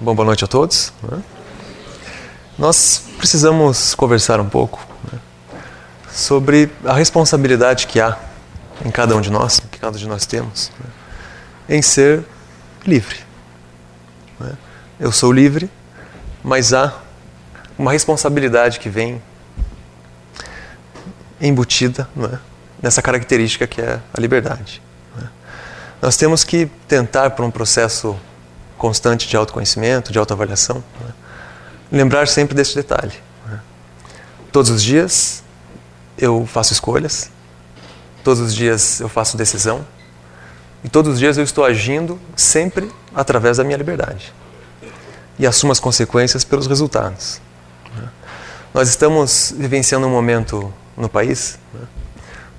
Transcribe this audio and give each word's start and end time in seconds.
Bom, 0.00 0.14
boa 0.14 0.26
noite 0.26 0.44
a 0.44 0.46
todos. 0.46 0.92
Né? 1.02 1.20
Nós 2.56 3.02
precisamos 3.16 3.96
conversar 3.96 4.38
um 4.38 4.48
pouco 4.48 4.86
né, 5.12 5.18
sobre 6.08 6.70
a 6.84 6.92
responsabilidade 6.92 7.88
que 7.88 8.00
há 8.00 8.16
em 8.84 8.92
cada 8.92 9.16
um 9.16 9.20
de 9.20 9.28
nós, 9.28 9.58
que 9.58 9.76
cada 9.76 9.96
um 9.96 9.98
de 9.98 10.06
nós 10.06 10.24
temos, 10.24 10.70
né, 10.78 10.86
em 11.76 11.82
ser 11.82 12.24
livre. 12.86 13.26
Eu 15.00 15.10
sou 15.10 15.32
livre, 15.32 15.68
mas 16.44 16.72
há 16.72 16.96
uma 17.76 17.90
responsabilidade 17.90 18.78
que 18.78 18.88
vem 18.88 19.20
embutida 21.40 22.08
nessa 22.80 23.02
característica 23.02 23.66
que 23.66 23.80
é 23.80 23.98
a 24.14 24.20
liberdade. 24.20 24.80
Nós 26.00 26.16
temos 26.16 26.44
que 26.44 26.66
tentar, 26.86 27.30
por 27.30 27.44
um 27.44 27.50
processo 27.50 28.16
constante 28.78 29.28
de 29.28 29.36
autoconhecimento, 29.36 30.10
de 30.10 30.18
autoavaliação, 30.18 30.82
né? 31.00 31.12
lembrar 31.92 32.26
sempre 32.28 32.54
desse 32.54 32.74
detalhe. 32.74 33.12
Né? 33.46 33.60
Todos 34.50 34.70
os 34.70 34.82
dias 34.82 35.42
eu 36.16 36.46
faço 36.46 36.72
escolhas, 36.72 37.30
todos 38.24 38.40
os 38.40 38.54
dias 38.54 39.00
eu 39.00 39.08
faço 39.08 39.36
decisão, 39.36 39.84
e 40.82 40.88
todos 40.88 41.14
os 41.14 41.18
dias 41.18 41.36
eu 41.36 41.44
estou 41.44 41.64
agindo 41.64 42.18
sempre 42.36 42.90
através 43.14 43.56
da 43.56 43.64
minha 43.64 43.76
liberdade. 43.76 44.32
E 45.38 45.46
assumo 45.46 45.72
as 45.72 45.80
consequências 45.80 46.44
pelos 46.44 46.66
resultados. 46.66 47.40
Né? 47.96 48.08
Nós 48.72 48.88
estamos 48.88 49.52
vivenciando 49.56 50.06
um 50.06 50.10
momento 50.10 50.72
no 50.96 51.08
país 51.08 51.58
né? 51.74 51.80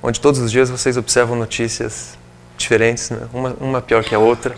onde 0.02 0.20
todos 0.20 0.40
os 0.40 0.52
dias 0.52 0.70
vocês 0.70 0.98
observam 0.98 1.36
notícias 1.36 2.17
diferentes, 2.58 3.09
né? 3.09 3.28
uma, 3.34 3.56
uma, 3.59 3.81
pior 3.81 4.04
que 4.04 4.14
a 4.14 4.20
outra? 4.20 4.56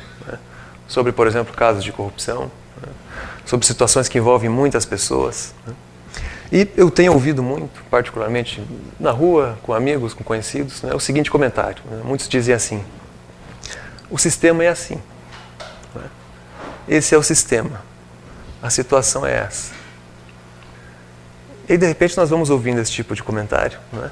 Sobre, 0.91 1.13
por 1.13 1.25
exemplo, 1.25 1.55
casos 1.55 1.85
de 1.85 1.91
corrupção, 1.93 2.51
né? 2.81 2.91
sobre 3.45 3.65
situações 3.65 4.09
que 4.09 4.17
envolvem 4.17 4.49
muitas 4.49 4.85
pessoas. 4.85 5.53
Né? 5.65 5.73
E 6.51 6.67
eu 6.75 6.91
tenho 6.91 7.13
ouvido 7.13 7.41
muito, 7.41 7.81
particularmente 7.89 8.61
na 8.99 9.09
rua, 9.09 9.57
com 9.63 9.73
amigos, 9.73 10.13
com 10.13 10.21
conhecidos, 10.21 10.81
né? 10.81 10.93
o 10.93 10.99
seguinte 10.99 11.31
comentário: 11.31 11.81
né? 11.89 12.01
muitos 12.03 12.27
dizem 12.27 12.53
assim, 12.53 12.83
o 14.09 14.17
sistema 14.17 14.65
é 14.65 14.67
assim. 14.67 14.95
Né? 15.95 16.03
Esse 16.89 17.15
é 17.15 17.17
o 17.17 17.23
sistema. 17.23 17.81
A 18.61 18.69
situação 18.69 19.25
é 19.25 19.33
essa. 19.33 19.71
E 21.69 21.77
de 21.77 21.87
repente 21.87 22.17
nós 22.17 22.29
vamos 22.29 22.49
ouvindo 22.49 22.81
esse 22.81 22.91
tipo 22.91 23.15
de 23.15 23.23
comentário. 23.23 23.79
Né? 23.93 24.11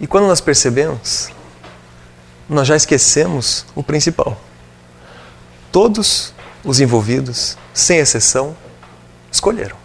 E 0.00 0.06
quando 0.08 0.26
nós 0.26 0.40
percebemos, 0.40 1.30
nós 2.48 2.66
já 2.66 2.74
esquecemos 2.74 3.64
o 3.76 3.84
principal. 3.84 4.36
Todos 5.72 6.34
os 6.62 6.80
envolvidos, 6.80 7.56
sem 7.72 7.98
exceção, 7.98 8.54
escolheram. 9.32 9.76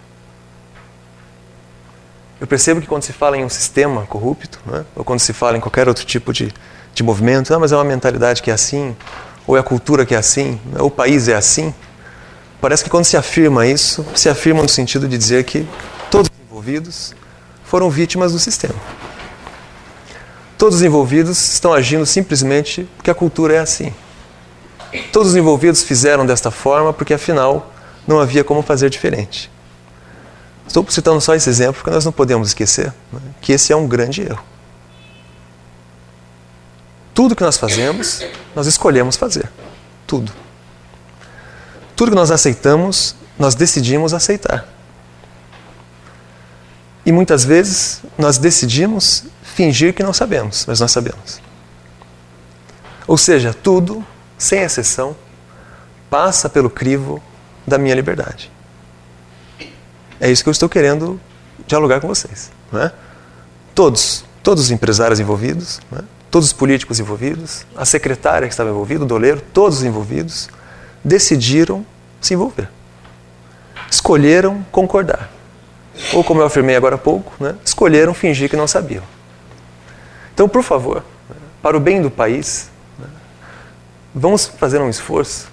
Eu 2.40 2.46
percebo 2.46 2.82
que 2.82 2.88
quando 2.88 3.04
se 3.04 3.14
fala 3.14 3.38
em 3.38 3.46
um 3.46 3.50
sistema 3.50 4.06
corrupto, 4.06 4.60
né, 4.66 4.86
ou 4.96 5.04
quando 5.04 5.22
se 5.22 5.32
fala 5.32 5.58
em 5.58 5.62
qualquer 5.62 5.88
outro 5.88 6.06
tipo 6.06 6.34
de, 6.34 6.54
de 6.94 7.04
movimento, 7.04 7.54
ah, 7.54 7.58
mas 7.58 7.72
é 7.72 7.76
uma 7.76 7.86
mentalidade 7.86 8.44
que 8.44 8.52
é 8.52 8.54
assim, 8.54 8.96
ou 9.48 9.56
é 9.56 9.62
a 9.62 9.64
cultura 9.64 10.06
que 10.06 10.14
é 10.14 10.18
assim, 10.18 10.60
né, 10.66 10.80
ou 10.80 10.88
o 10.88 10.92
país 10.92 11.30
é 11.30 11.36
assim, 11.36 11.74
parece 12.62 12.84
que 12.84 12.90
quando 12.90 13.06
se 13.06 13.18
afirma 13.18 13.66
isso, 13.66 14.06
se 14.14 14.30
afirma 14.30 14.62
no 14.62 14.70
sentido 14.70 15.08
de 15.08 15.18
dizer 15.18 15.46
que 15.46 15.66
todos 16.12 16.30
os 16.30 16.46
envolvidos 16.46 17.16
foram 17.64 17.90
vítimas 17.90 18.34
do 18.34 18.40
sistema. 18.40 18.76
Todos 20.58 20.76
os 20.76 20.82
envolvidos 20.84 21.54
estão 21.54 21.74
agindo 21.74 22.06
simplesmente 22.06 22.88
porque 22.98 23.10
a 23.10 23.16
cultura 23.16 23.56
é 23.56 23.60
assim. 23.60 23.94
Todos 25.12 25.30
os 25.30 25.36
envolvidos 25.36 25.84
fizeram 25.84 26.26
desta 26.26 26.52
forma 26.52 26.94
porque 26.94 27.14
afinal 27.14 27.72
não 28.08 28.20
havia 28.20 28.44
como 28.44 28.62
fazer 28.62 28.90
diferente. 28.90 29.52
Estou 30.68 30.86
citando 30.90 31.22
só 31.22 31.34
esse 31.34 31.50
exemplo 31.50 31.76
porque 31.76 31.90
nós 31.90 32.06
não 32.06 32.12
podemos 32.12 32.50
esquecer 32.50 32.94
né, 33.12 33.20
que 33.42 33.54
esse 33.54 33.72
é 33.72 33.76
um 33.76 33.88
grande 33.88 34.22
erro. 34.22 34.44
Tudo 37.14 37.36
que 37.36 37.44
nós 37.44 37.58
fazemos, 37.58 38.24
nós 38.56 38.68
escolhemos 38.68 39.16
fazer. 39.16 39.50
Tudo. 40.06 40.32
Tudo 41.96 42.12
que 42.12 42.16
nós 42.16 42.30
aceitamos, 42.30 43.16
nós 43.40 43.56
decidimos 43.56 44.14
aceitar. 44.14 44.68
E 47.06 47.12
muitas 47.12 47.44
vezes 47.44 48.02
nós 48.18 48.38
decidimos 48.38 49.24
fingir 49.42 49.94
que 49.94 50.04
não 50.04 50.14
sabemos, 50.14 50.66
mas 50.68 50.80
nós 50.80 50.92
sabemos. 50.92 51.42
Ou 53.08 53.18
seja, 53.18 53.54
tudo, 53.54 54.06
sem 54.38 54.62
exceção, 54.62 55.16
passa 56.10 56.48
pelo 56.50 56.70
crivo 56.70 57.22
da 57.66 57.78
minha 57.78 57.96
liberdade. 57.96 58.52
É 60.20 60.30
isso 60.32 60.44
que 60.44 60.50
eu 60.50 60.52
estou 60.52 60.70
querendo 60.70 61.20
dialogar 61.66 62.00
com 62.00 62.08
vocês. 62.08 62.52
É? 62.74 62.92
Todos, 63.76 64.24
todos 64.42 64.66
os 64.66 64.72
empresários 64.72 65.20
envolvidos, 65.20 65.80
é? 65.94 66.02
todos 66.32 66.48
os 66.48 66.54
políticos 66.54 67.00
envolvidos, 67.00 67.66
a 67.76 67.86
secretária 67.86 68.48
que 68.48 68.54
estava 68.54 68.70
envolvida, 68.70 69.04
o 69.04 69.08
doleiro, 69.08 69.42
todos 69.54 69.80
os 69.80 69.84
envolvidos, 69.84 70.50
decidiram 71.04 71.86
se 72.20 72.34
envolver. 72.34 72.70
Escolheram 73.90 74.66
concordar. 74.72 75.32
Ou, 76.14 76.24
como 76.24 76.42
eu 76.42 76.46
afirmei 76.46 76.76
agora 76.76 76.96
há 76.96 76.98
pouco, 76.98 77.32
né? 77.44 77.56
escolheram 77.66 78.14
fingir 78.14 78.50
que 78.50 78.56
não 78.56 78.68
sabiam. 78.68 79.04
Então, 80.34 80.48
por 80.48 80.62
favor, 80.62 81.04
para 81.62 81.76
o 81.76 81.80
bem 81.80 82.02
do 82.02 82.12
país? 82.12 82.70
Vamos 84.18 84.46
fazer 84.46 84.82
um 84.82 84.90
esforço 84.90 85.48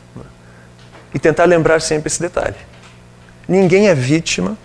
e 1.12 1.18
tentar 1.18 1.44
lembrar 1.44 1.80
sempre 1.80 2.08
esse 2.08 2.20
detalhe. 2.20 2.56
Ninguém 3.46 3.88
é 3.88 3.94
vítima 3.94 4.56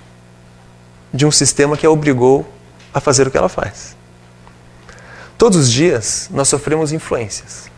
de 1.14 1.26
um 1.26 1.32
sistema 1.32 1.76
que 1.76 1.86
a 1.86 1.92
obrigou 1.92 2.52
a 2.94 3.00
fazer 3.00 3.28
o 3.28 3.32
que 3.32 3.38
ela 3.38 3.50
faz. 3.50 3.96
Todos 5.38 5.58
os 5.58 5.72
dias 5.72 6.30
nós 6.32 6.48
sofremos 6.48 6.92
influências, 6.92 7.70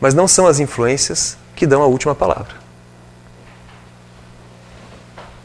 mas 0.00 0.14
não 0.14 0.26
são 0.26 0.46
as 0.46 0.58
influências 0.58 1.36
que 1.54 1.66
dão 1.66 1.82
a 1.82 1.86
última 1.86 2.14
palavra. 2.14 2.54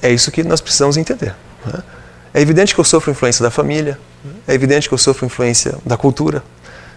É 0.01 0.09
isso 0.09 0.31
que 0.31 0.43
nós 0.43 0.61
precisamos 0.61 0.97
entender. 0.97 1.35
Né? 1.65 1.83
É 2.33 2.41
evidente 2.41 2.73
que 2.73 2.79
eu 2.79 2.83
sofro 2.83 3.11
influência 3.11 3.43
da 3.43 3.51
família, 3.51 3.99
é 4.47 4.53
evidente 4.53 4.87
que 4.87 4.93
eu 4.93 4.97
sofro 4.97 5.25
influência 5.25 5.77
da 5.85 5.97
cultura, 5.97 6.43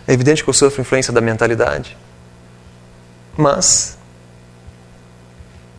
é 0.06 0.12
evidente 0.12 0.42
que 0.42 0.50
eu 0.50 0.54
sofro 0.54 0.80
influência 0.80 1.12
da 1.12 1.20
mentalidade. 1.20 1.96
Mas 3.40 3.96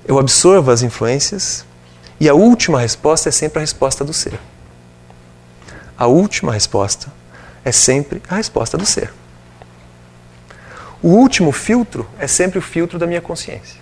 eu 0.08 0.18
absorvo 0.18 0.72
as 0.72 0.81
influências 0.81 1.66
e 2.18 2.30
a 2.30 2.34
última 2.34 2.80
resposta 2.80 3.28
é 3.28 3.31
sempre 3.34 3.59
a 3.59 3.59
resposta 3.59 4.06
do 4.06 4.14
ser. 4.14 4.40
A 5.97 6.08
última 6.08 6.53
resposta 6.53 7.12
é 7.66 7.74
sempre 7.74 8.22
a 8.30 8.36
resposta 8.36 8.78
do 8.78 8.86
ser. 8.86 9.12
O 11.03 11.09
último 11.09 11.52
filtro 11.52 12.08
é 12.18 12.28
sempre 12.28 12.58
o 12.59 12.62
filtro 12.62 12.97
da 12.97 13.06
minha 13.06 13.20
consciência. 13.20 13.81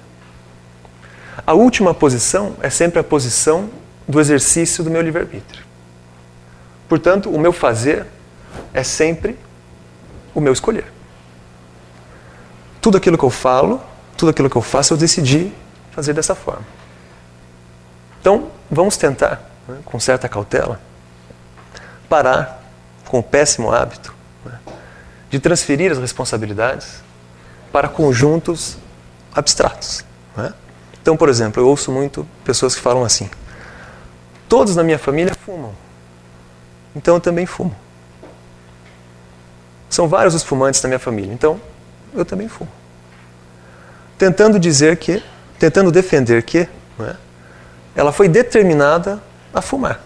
A 1.45 1.53
última 1.53 1.93
posição 1.93 2.57
é 2.61 2.71
sempre 2.71 2.99
a 2.99 3.03
posição 3.03 3.69
do 4.07 4.19
exercício 4.19 4.83
do 4.83 4.89
meu 4.89 5.03
livre-arbítrio. 5.03 5.63
Portanto, 6.89 7.29
o 7.29 7.39
meu 7.39 7.53
fazer 7.53 8.07
é 8.73 8.81
sempre 8.81 9.37
o 10.33 10.41
meu 10.41 10.51
escolher. 10.51 10.96
Tudo 12.87 12.95
aquilo 12.95 13.17
que 13.17 13.25
eu 13.25 13.29
falo, 13.29 13.81
tudo 14.15 14.29
aquilo 14.29 14.49
que 14.49 14.55
eu 14.55 14.61
faço, 14.61 14.93
eu 14.93 14.97
decidi 14.97 15.51
fazer 15.91 16.13
dessa 16.13 16.33
forma. 16.33 16.65
Então, 18.21 18.47
vamos 18.71 18.95
tentar, 18.95 19.41
né, 19.67 19.79
com 19.83 19.99
certa 19.99 20.29
cautela, 20.29 20.79
parar 22.07 22.63
com 23.03 23.19
o 23.19 23.23
péssimo 23.23 23.73
hábito 23.73 24.15
né, 24.45 24.57
de 25.29 25.37
transferir 25.37 25.91
as 25.91 25.97
responsabilidades 25.97 27.03
para 27.73 27.89
conjuntos 27.89 28.77
abstratos. 29.35 30.05
Né? 30.37 30.53
Então, 31.01 31.17
por 31.17 31.27
exemplo, 31.27 31.61
eu 31.61 31.67
ouço 31.67 31.91
muito 31.91 32.25
pessoas 32.45 32.73
que 32.73 32.79
falam 32.79 33.03
assim: 33.03 33.29
todos 34.47 34.77
na 34.77 34.83
minha 34.85 34.97
família 34.97 35.35
fumam, 35.35 35.73
então 36.95 37.15
eu 37.15 37.19
também 37.19 37.45
fumo. 37.45 37.75
São 39.89 40.07
vários 40.07 40.33
os 40.33 40.43
fumantes 40.43 40.81
na 40.81 40.87
minha 40.87 40.99
família, 40.99 41.33
então 41.33 41.59
eu 42.19 42.25
também 42.25 42.47
fumo. 42.47 42.71
Tentando 44.17 44.59
dizer 44.59 44.97
que, 44.97 45.23
tentando 45.59 45.91
defender 45.91 46.43
que, 46.43 46.67
é? 46.99 47.15
ela 47.95 48.11
foi 48.11 48.27
determinada 48.27 49.21
a 49.53 49.61
fumar. 49.61 50.01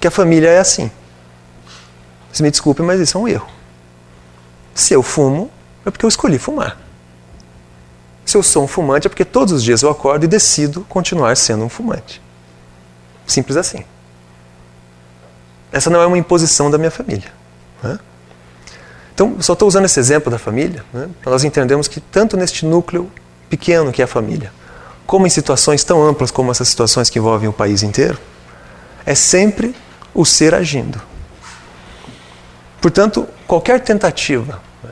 Que 0.00 0.08
a 0.08 0.10
família 0.10 0.48
é 0.48 0.58
assim. 0.58 0.90
Se 2.32 2.42
me 2.42 2.50
desculpe, 2.50 2.82
mas 2.82 3.00
isso 3.00 3.16
é 3.16 3.20
um 3.20 3.28
erro. 3.28 3.48
Se 4.74 4.94
eu 4.94 5.02
fumo, 5.02 5.50
é 5.84 5.90
porque 5.90 6.04
eu 6.04 6.08
escolhi 6.08 6.38
fumar. 6.38 6.78
Se 8.24 8.36
eu 8.36 8.42
sou 8.42 8.64
um 8.64 8.68
fumante, 8.68 9.06
é 9.06 9.10
porque 9.10 9.24
todos 9.24 9.52
os 9.52 9.62
dias 9.62 9.82
eu 9.82 9.90
acordo 9.90 10.24
e 10.24 10.28
decido 10.28 10.86
continuar 10.88 11.36
sendo 11.36 11.64
um 11.64 11.68
fumante. 11.68 12.22
Simples 13.26 13.56
assim. 13.56 13.84
Essa 15.70 15.90
não 15.90 16.00
é 16.00 16.06
uma 16.06 16.18
imposição 16.18 16.70
da 16.70 16.78
minha 16.78 16.90
família. 16.90 17.32
Né? 17.82 17.98
Então, 19.14 19.36
só 19.40 19.52
estou 19.52 19.68
usando 19.68 19.84
esse 19.84 20.00
exemplo 20.00 20.30
da 20.30 20.38
família 20.38 20.84
né, 20.92 21.08
nós 21.24 21.44
entendermos 21.44 21.86
que, 21.86 22.00
tanto 22.00 22.36
neste 22.36 22.64
núcleo 22.64 23.10
pequeno 23.48 23.92
que 23.92 24.00
é 24.00 24.04
a 24.04 24.08
família, 24.08 24.52
como 25.06 25.26
em 25.26 25.30
situações 25.30 25.84
tão 25.84 26.02
amplas 26.02 26.30
como 26.30 26.50
essas 26.50 26.68
situações 26.68 27.10
que 27.10 27.18
envolvem 27.18 27.48
o 27.48 27.52
país 27.52 27.82
inteiro, 27.82 28.18
é 29.04 29.14
sempre 29.14 29.74
o 30.14 30.24
ser 30.24 30.54
agindo. 30.54 31.00
Portanto, 32.80 33.28
qualquer 33.46 33.80
tentativa 33.80 34.60
né, 34.82 34.90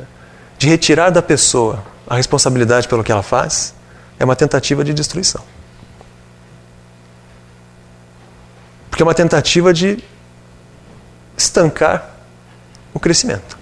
de 0.59 0.69
retirar 0.69 1.11
da 1.11 1.23
pessoa 1.23 1.83
a 2.07 2.17
responsabilidade 2.17 2.89
pelo 2.89 3.03
que 3.03 3.11
ela 3.11 3.23
faz 3.23 3.75
é 4.19 4.25
uma 4.25 4.37
tentativa 4.37 4.85
de 4.85 4.93
destruição. 4.93 5.43
Porque 8.91 9.03
é 9.03 9.07
uma 9.07 9.15
tentativa 9.15 9.73
de 9.73 10.05
estancar 11.37 12.11
o 12.93 13.01
crescimento 13.01 13.60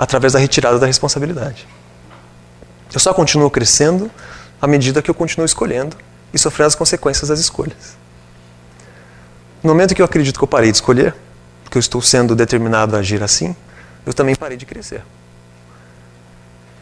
através 0.00 0.32
da 0.32 0.38
retirada 0.38 0.78
da 0.78 0.86
responsabilidade. 0.86 1.68
Eu 2.90 2.98
só 2.98 3.12
continuo 3.12 3.50
crescendo 3.50 4.10
à 4.58 4.66
medida 4.66 5.02
que 5.02 5.10
eu 5.10 5.14
continuo 5.14 5.44
escolhendo 5.44 5.94
e 6.32 6.38
sofrendo 6.38 6.68
as 6.68 6.74
consequências 6.74 7.28
das 7.28 7.38
escolhas. 7.38 7.98
No 9.62 9.68
momento 9.68 9.94
que 9.94 10.00
eu 10.00 10.06
acredito 10.06 10.38
que 10.38 10.42
eu 10.42 10.48
parei 10.48 10.70
de 10.70 10.78
escolher, 10.78 11.14
que 11.70 11.76
eu 11.76 11.80
estou 11.80 12.00
sendo 12.00 12.34
determinado 12.34 12.96
a 12.96 13.00
agir 13.00 13.22
assim, 13.22 13.54
eu 14.06 14.14
também 14.14 14.34
parei 14.34 14.56
de 14.56 14.64
crescer. 14.64 15.02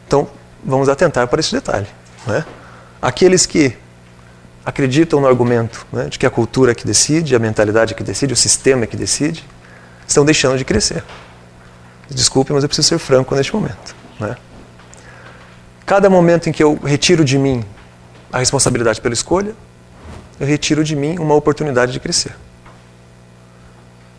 Então, 0.07 0.29
vamos 0.63 0.87
atentar 0.87 1.27
para 1.27 1.41
esse 1.41 1.51
detalhe. 1.51 1.87
Né? 2.25 2.45
Aqueles 3.01 3.45
que 3.45 3.75
acreditam 4.65 5.19
no 5.19 5.27
argumento 5.27 5.85
né, 5.91 6.05
de 6.05 6.17
que 6.17 6.25
a 6.25 6.29
cultura 6.29 6.71
é 6.71 6.75
que 6.75 6.85
decide, 6.85 7.35
a 7.35 7.39
mentalidade 7.39 7.93
é 7.93 7.97
que 7.97 8.03
decide, 8.03 8.31
o 8.31 8.37
sistema 8.37 8.85
é 8.85 8.87
que 8.87 8.95
decide, 8.95 9.43
estão 10.07 10.23
deixando 10.23 10.57
de 10.57 10.63
crescer. 10.63 11.03
Desculpe, 12.09 12.51
mas 12.51 12.63
eu 12.63 12.69
preciso 12.69 12.87
ser 12.87 12.97
franco 12.97 13.35
neste 13.35 13.53
momento. 13.53 13.95
Né? 14.19 14.35
Cada 15.85 16.09
momento 16.09 16.49
em 16.49 16.51
que 16.51 16.63
eu 16.63 16.75
retiro 16.75 17.23
de 17.23 17.37
mim 17.37 17.63
a 18.31 18.39
responsabilidade 18.39 19.01
pela 19.01 19.13
escolha, 19.13 19.55
eu 20.39 20.47
retiro 20.47 20.83
de 20.83 20.95
mim 20.95 21.17
uma 21.17 21.35
oportunidade 21.35 21.91
de 21.91 21.99
crescer. 21.99 22.35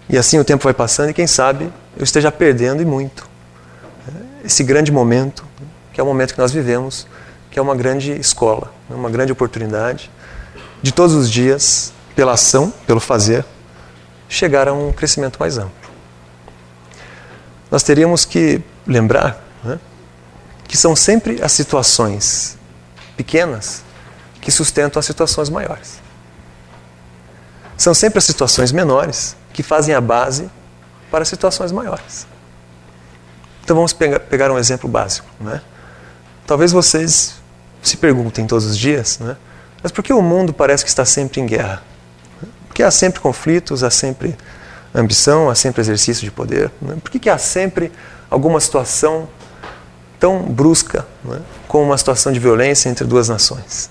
E 0.09 0.19
assim 0.19 0.39
o 0.39 0.45
tempo 0.45 0.65
vai 0.65 0.75
passando 0.75 1.11
e 1.11 1.15
quem 1.15 1.27
sabe 1.27 1.73
eu 1.97 2.03
esteja 2.05 2.33
perdendo 2.33 2.83
e 2.83 2.85
muito. 2.85 3.29
Esse 4.45 4.65
grande 4.65 4.91
momento, 4.91 5.45
que 5.93 6.01
é 6.01 6.03
o 6.03 6.07
momento 6.07 6.35
que 6.35 6.41
nós 6.41 6.51
vivemos, 6.51 7.07
que 7.51 7.59
é 7.59 7.63
uma 7.63 7.77
grande 7.77 8.13
escola, 8.13 8.73
né, 8.89 8.97
uma 8.97 9.11
grande 9.11 9.31
oportunidade 9.33 10.11
de 10.83 10.93
todos 10.93 11.15
os 11.15 11.31
dias, 11.31 11.93
pela 12.17 12.33
ação, 12.33 12.73
pelo 12.87 13.01
fazer, 13.01 13.45
chegar 14.29 14.67
a 14.67 14.73
um 14.73 14.93
crescimento 14.93 15.39
mais 15.39 15.59
amplo. 15.59 15.80
Nós 17.71 17.83
teríamos 17.83 18.25
que 18.25 18.61
lembrar 18.87 19.43
né, 19.63 19.79
que 20.67 20.77
são 20.77 20.97
sempre 20.97 21.43
as 21.43 21.53
situações 21.53 22.59
pequenas 23.17 23.83
que 24.41 24.51
sustentam 24.51 24.99
as 24.99 25.07
situações 25.07 25.49
maiores. 25.49 26.01
São 27.77 27.95
sempre 27.95 28.19
as 28.19 28.25
situações 28.25 28.73
menores 28.73 29.37
que 29.53 29.63
fazem 29.63 29.95
a 29.95 30.01
base 30.01 30.51
para 31.11 31.25
situações 31.25 31.73
maiores. 31.73 32.27
Então 33.63 33.77
vamos 33.77 33.93
pegar 33.93 34.51
um 34.51 34.59
exemplo 34.59 34.89
básico. 34.89 35.27
Né? 35.41 35.61
Talvez 36.47 36.73
vocês 36.73 37.35
se 37.83 37.97
perguntem 37.97 38.47
todos 38.47 38.65
os 38.67 38.77
dias, 38.77 39.19
né? 39.19 39.37
mas 39.83 39.93
por 39.93 40.03
que 40.03 40.13
o 40.13 40.21
mundo 40.21 40.53
parece 40.53 40.85
que 40.85 40.91
está 40.91 41.05
sempre 41.05 41.41
em 41.41 41.47
guerra? 41.47 41.83
Porque 42.67 42.83
há 42.83 42.91
sempre 42.91 43.21
conflitos, 43.21 43.83
há 43.83 43.91
sempre 43.91 44.37
ambição, 44.95 45.49
há 45.49 45.55
sempre 45.55 45.81
exercício 45.81 46.25
de 46.25 46.31
poder. 46.31 46.71
Né? 46.81 46.97
Por 47.03 47.11
que, 47.11 47.19
que 47.19 47.31
há 47.31 47.39
sempre 47.39 47.93
alguma 48.29 48.61
situação 48.61 49.29
tão 50.19 50.43
brusca 50.43 51.07
né? 51.25 51.41
como 51.69 51.85
uma 51.85 51.99
situação 51.99 52.33
de 52.33 52.39
violência 52.39 52.89
entre 52.89 53.05
duas 53.05 53.29
nações? 53.29 53.91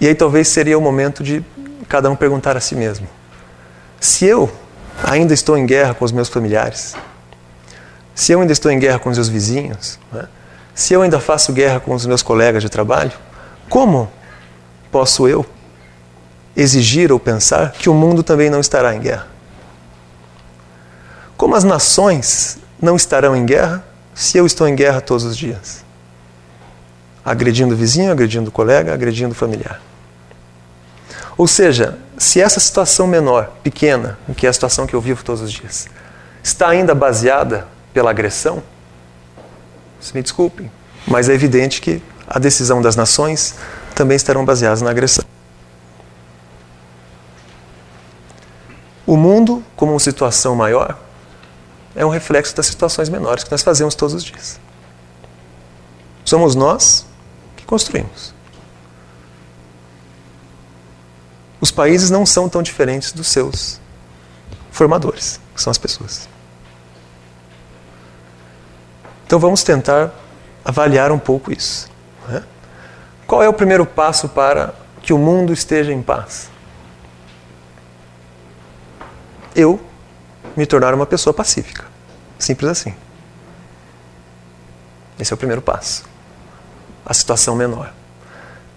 E 0.00 0.06
aí 0.06 0.14
talvez 0.14 0.48
seria 0.48 0.78
o 0.78 0.80
momento 0.80 1.22
de 1.22 1.44
cada 1.88 2.10
um 2.10 2.16
perguntar 2.16 2.56
a 2.56 2.60
si 2.60 2.74
mesmo: 2.74 3.06
se 4.00 4.24
eu 4.24 4.50
ainda 5.02 5.34
estou 5.34 5.56
em 5.56 5.66
guerra 5.66 5.94
com 5.94 6.04
os 6.04 6.12
meus 6.12 6.28
familiares, 6.28 6.94
se 8.14 8.32
eu 8.32 8.40
ainda 8.40 8.52
estou 8.52 8.70
em 8.70 8.78
guerra 8.78 8.98
com 8.98 9.10
os 9.10 9.16
meus 9.16 9.28
vizinhos, 9.28 9.98
né? 10.12 10.28
se 10.74 10.94
eu 10.94 11.02
ainda 11.02 11.20
faço 11.20 11.52
guerra 11.52 11.80
com 11.80 11.94
os 11.94 12.06
meus 12.06 12.22
colegas 12.22 12.62
de 12.62 12.68
trabalho, 12.68 13.12
como 13.68 14.10
posso 14.90 15.26
eu 15.26 15.44
exigir 16.56 17.10
ou 17.10 17.18
pensar 17.18 17.72
que 17.72 17.88
o 17.88 17.94
mundo 17.94 18.22
também 18.22 18.48
não 18.48 18.60
estará 18.60 18.94
em 18.94 19.00
guerra? 19.00 19.33
Como 21.36 21.54
as 21.54 21.64
nações 21.64 22.58
não 22.80 22.96
estarão 22.96 23.34
em 23.34 23.44
guerra 23.44 23.84
se 24.14 24.38
eu 24.38 24.46
estou 24.46 24.68
em 24.68 24.74
guerra 24.74 25.00
todos 25.00 25.24
os 25.24 25.36
dias? 25.36 25.84
Agredindo 27.24 27.74
o 27.74 27.76
vizinho, 27.76 28.12
agredindo 28.12 28.48
o 28.48 28.52
colega, 28.52 28.92
agredindo 28.92 29.32
o 29.32 29.34
familiar. 29.34 29.80
Ou 31.36 31.48
seja, 31.48 31.98
se 32.16 32.40
essa 32.40 32.60
situação 32.60 33.06
menor, 33.06 33.50
pequena, 33.62 34.18
que 34.36 34.46
é 34.46 34.50
a 34.50 34.52
situação 34.52 34.86
que 34.86 34.94
eu 34.94 35.00
vivo 35.00 35.24
todos 35.24 35.42
os 35.42 35.52
dias, 35.52 35.88
está 36.42 36.68
ainda 36.68 36.94
baseada 36.94 37.66
pela 37.92 38.10
agressão, 38.10 38.62
me 40.14 40.22
desculpem, 40.22 40.70
mas 41.06 41.28
é 41.28 41.34
evidente 41.34 41.80
que 41.80 42.02
a 42.26 42.38
decisão 42.38 42.82
das 42.82 42.94
nações 42.94 43.54
também 43.94 44.16
estarão 44.16 44.44
baseadas 44.44 44.82
na 44.82 44.90
agressão. 44.90 45.24
O 49.06 49.16
mundo, 49.16 49.62
como 49.76 49.92
uma 49.92 50.00
situação 50.00 50.54
maior, 50.54 50.98
é 51.94 52.04
um 52.04 52.08
reflexo 52.08 52.54
das 52.56 52.66
situações 52.66 53.08
menores 53.08 53.44
que 53.44 53.50
nós 53.50 53.62
fazemos 53.62 53.94
todos 53.94 54.14
os 54.14 54.24
dias. 54.24 54.60
Somos 56.24 56.54
nós 56.54 57.06
que 57.56 57.64
construímos. 57.64 58.34
os 61.64 61.70
países 61.70 62.10
não 62.10 62.26
são 62.26 62.46
tão 62.46 62.62
diferentes 62.62 63.10
dos 63.10 63.26
seus 63.26 63.80
formadores, 64.70 65.40
que 65.54 65.62
são 65.62 65.70
as 65.70 65.78
pessoas. 65.78 66.28
Então 69.26 69.38
vamos 69.38 69.62
tentar 69.62 70.12
avaliar 70.62 71.10
um 71.10 71.18
pouco 71.18 71.50
isso. 71.50 71.90
Né? 72.28 72.44
Qual 73.26 73.42
é 73.42 73.48
o 73.48 73.54
primeiro 73.54 73.86
passo 73.86 74.28
para 74.28 74.74
que 75.00 75.14
o 75.14 75.18
mundo 75.18 75.54
esteja 75.54 75.90
em 75.90 76.02
paz? 76.02 76.50
Eu 79.56 79.80
me 80.56 80.66
tornar 80.66 80.94
uma 80.94 81.06
pessoa 81.06 81.32
pacífica. 81.34 81.84
Simples 82.38 82.70
assim. 82.70 82.94
Esse 85.18 85.32
é 85.32 85.34
o 85.34 85.38
primeiro 85.38 85.62
passo. 85.62 86.04
A 87.04 87.14
situação 87.14 87.54
menor. 87.54 87.92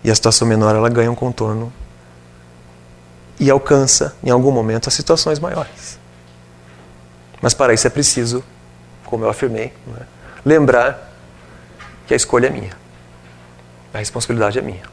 E 0.03 0.11
a 0.11 0.15
situação 0.15 0.47
menor 0.47 0.75
ela 0.75 0.89
ganha 0.89 1.11
um 1.11 1.15
contorno 1.15 1.71
e 3.39 3.49
alcança, 3.49 4.15
em 4.23 4.29
algum 4.29 4.51
momento, 4.51 4.87
as 4.87 4.93
situações 4.93 5.39
maiores. 5.39 5.99
Mas 7.41 7.53
para 7.53 7.73
isso 7.73 7.85
é 7.85 7.89
preciso, 7.89 8.43
como 9.05 9.25
eu 9.25 9.29
afirmei, 9.29 9.73
né, 9.85 10.07
lembrar 10.43 11.13
que 12.07 12.13
a 12.13 12.17
escolha 12.17 12.47
é 12.47 12.49
minha. 12.49 12.71
A 13.93 13.99
responsabilidade 13.99 14.57
é 14.57 14.61
minha. 14.61 14.83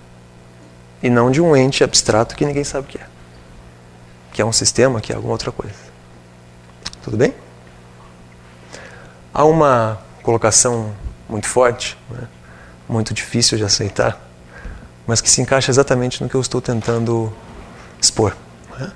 E 1.03 1.09
não 1.09 1.31
de 1.31 1.41
um 1.41 1.57
ente 1.57 1.83
abstrato 1.85 2.35
que 2.35 2.45
ninguém 2.45 2.65
sabe 2.65 2.87
o 2.87 2.91
que 2.91 2.99
é. 2.99 3.07
Que 4.33 4.43
é 4.43 4.45
um 4.45 4.53
sistema, 4.53 5.01
que 5.01 5.13
é 5.13 5.17
alguma 5.17 5.33
outra 5.33 5.53
coisa. 5.53 5.94
Tudo 7.05 7.19
bem? 7.19 7.35
Há 9.35 9.45
uma 9.45 9.99
colocação 10.23 10.95
muito 11.29 11.47
forte, 11.47 11.99
né, 12.09 12.27
muito 12.89 13.13
difícil 13.13 13.59
de 13.59 13.65
aceitar, 13.65 14.19
mas 15.07 15.21
que 15.21 15.29
se 15.29 15.43
encaixa 15.43 15.71
exatamente 15.71 16.23
no 16.23 16.31
que 16.31 16.35
eu 16.35 16.41
estou 16.41 16.63
tentando 16.63 17.31
expor. 18.01 18.35
Né? 18.79 18.91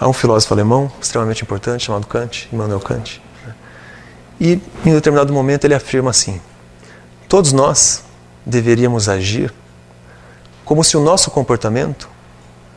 Há 0.00 0.08
um 0.08 0.14
filósofo 0.14 0.54
alemão 0.54 0.90
extremamente 0.98 1.42
importante 1.42 1.84
chamado 1.84 2.06
Kant, 2.06 2.48
Immanuel 2.50 2.80
Kant. 2.80 3.20
Né? 3.46 3.54
E 4.40 4.52
em 4.86 4.94
determinado 4.94 5.30
momento 5.30 5.66
ele 5.66 5.74
afirma 5.74 6.08
assim: 6.08 6.40
todos 7.28 7.52
nós 7.52 8.02
deveríamos 8.46 9.10
agir 9.10 9.52
como 10.64 10.82
se 10.82 10.96
o 10.96 11.00
nosso 11.00 11.30
comportamento 11.30 12.08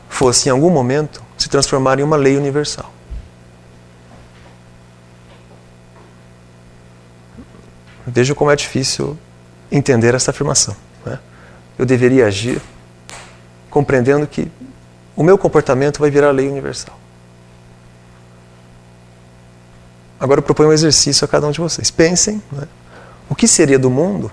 fosse 0.10 0.50
em 0.50 0.52
algum 0.52 0.70
momento 0.70 1.24
se 1.38 1.48
transformar 1.48 1.98
em 2.00 2.04
uma 2.04 2.18
lei 2.18 2.36
universal. 2.36 2.99
Veja 8.10 8.34
como 8.34 8.52
é 8.52 8.56
difícil 8.56 9.18
entender 9.72 10.16
essa 10.16 10.32
afirmação. 10.32 10.76
Né? 11.06 11.20
Eu 11.78 11.86
deveria 11.86 12.26
agir 12.26 12.62
compreendendo 13.70 14.26
que 14.26 14.52
o 15.16 15.24
meu 15.24 15.38
comportamento 15.38 16.00
vai 16.00 16.10
virar 16.10 16.32
lei 16.32 16.48
universal. 16.48 16.98
Agora 20.20 20.40
eu 20.40 20.44
proponho 20.44 20.70
um 20.70 20.74
exercício 20.74 21.24
a 21.24 21.28
cada 21.28 21.48
um 21.48 21.52
de 21.52 21.60
vocês. 21.60 21.90
Pensem 21.90 22.42
né, 22.52 22.68
o 23.30 23.36
que 23.36 23.48
seria 23.48 23.80
do 23.80 23.90
mundo 23.90 24.32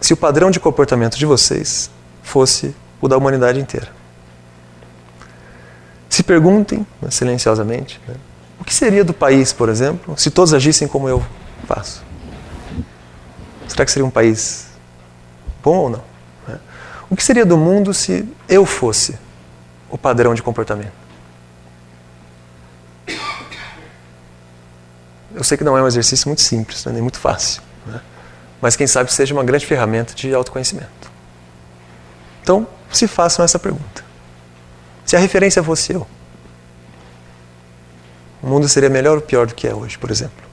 se 0.00 0.12
o 0.12 0.16
padrão 0.16 0.50
de 0.50 0.60
comportamento 0.60 1.16
de 1.16 1.26
vocês 1.26 1.90
fosse 2.22 2.74
o 3.00 3.08
da 3.08 3.16
humanidade 3.16 3.58
inteira. 3.58 3.88
Se 6.08 6.22
perguntem 6.22 6.86
né, 7.00 7.10
silenciosamente 7.10 8.00
né, 8.06 8.14
o 8.60 8.64
que 8.64 8.74
seria 8.74 9.04
do 9.04 9.12
país, 9.12 9.52
por 9.52 9.68
exemplo, 9.68 10.16
se 10.16 10.30
todos 10.30 10.54
agissem 10.54 10.86
como 10.86 11.08
eu 11.08 11.24
faço. 11.66 12.04
Será 13.72 13.86
que 13.86 13.90
seria 13.90 14.04
um 14.04 14.10
país 14.10 14.66
bom 15.62 15.76
ou 15.76 15.90
não? 15.90 16.04
O 17.08 17.16
que 17.16 17.24
seria 17.24 17.46
do 17.46 17.56
mundo 17.56 17.94
se 17.94 18.28
eu 18.46 18.66
fosse 18.66 19.18
o 19.88 19.96
padrão 19.96 20.34
de 20.34 20.42
comportamento? 20.42 20.92
Eu 25.34 25.42
sei 25.42 25.56
que 25.56 25.64
não 25.64 25.76
é 25.76 25.82
um 25.82 25.86
exercício 25.86 26.28
muito 26.28 26.42
simples, 26.42 26.84
né, 26.84 26.92
nem 26.92 27.00
muito 27.00 27.18
fácil, 27.18 27.62
né? 27.86 28.02
mas 28.60 28.76
quem 28.76 28.86
sabe 28.86 29.10
seja 29.10 29.32
uma 29.32 29.42
grande 29.42 29.64
ferramenta 29.64 30.14
de 30.14 30.34
autoconhecimento. 30.34 31.10
Então, 32.42 32.66
se 32.90 33.08
façam 33.08 33.42
essa 33.42 33.58
pergunta. 33.58 34.04
Se 35.06 35.16
a 35.16 35.18
referência 35.18 35.62
fosse 35.62 35.94
eu, 35.94 36.06
o 38.42 38.46
mundo 38.46 38.68
seria 38.68 38.90
melhor 38.90 39.16
ou 39.16 39.22
pior 39.22 39.46
do 39.46 39.54
que 39.54 39.66
é 39.66 39.74
hoje, 39.74 39.96
por 39.96 40.10
exemplo? 40.10 40.51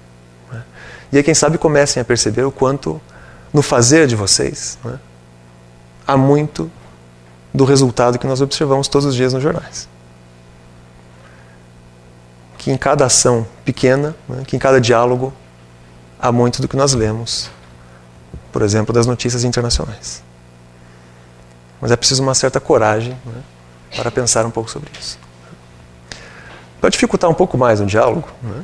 E 1.12 1.18
aí, 1.18 1.24
quem 1.24 1.34
sabe, 1.34 1.58
comecem 1.58 2.01
a 2.01 2.06
perceber 2.06 2.44
o 2.44 2.51
quanto 2.51 3.01
no 3.54 3.62
fazer 3.62 4.08
de 4.08 4.16
vocês 4.16 4.78
né, 4.84 5.00
há 6.06 6.16
muito 6.16 6.72
do 7.54 7.66
resultado 7.66 8.20
que 8.20 8.28
nós 8.28 8.42
observamos 8.42 8.88
todos 8.88 9.08
os 9.08 9.16
dias 9.16 9.34
nos 9.34 9.42
jornais. 9.42 9.88
Que 12.58 12.72
em 12.72 12.78
cada 12.78 13.06
ação 13.06 13.48
pequena, 13.66 14.16
né, 14.28 14.44
que 14.46 14.56
em 14.56 14.60
cada 14.60 14.80
diálogo, 14.80 15.34
há 16.20 16.32
muito 16.32 16.62
do 16.62 16.68
que 16.68 16.75
nós 16.75 16.94
lemos, 16.94 17.50
por 18.51 18.62
exemplo, 18.62 18.94
das 18.94 19.08
notícias 19.08 19.44
internacionais. 19.44 20.22
Mas 21.82 21.92
é 21.92 21.96
preciso 21.96 22.22
uma 22.22 22.36
certa 22.36 22.60
coragem 22.60 23.18
né, 23.25 23.42
para 23.96 24.12
pensar 24.12 24.46
um 24.46 24.51
pouco 24.51 24.70
sobre 24.70 24.92
isso. 25.00 25.18
Para 26.80 26.89
dificultar 26.89 27.30
um 27.30 27.34
pouco 27.34 27.58
mais 27.58 27.80
o 27.82 27.86
diálogo, 27.86 28.28
né, 28.44 28.63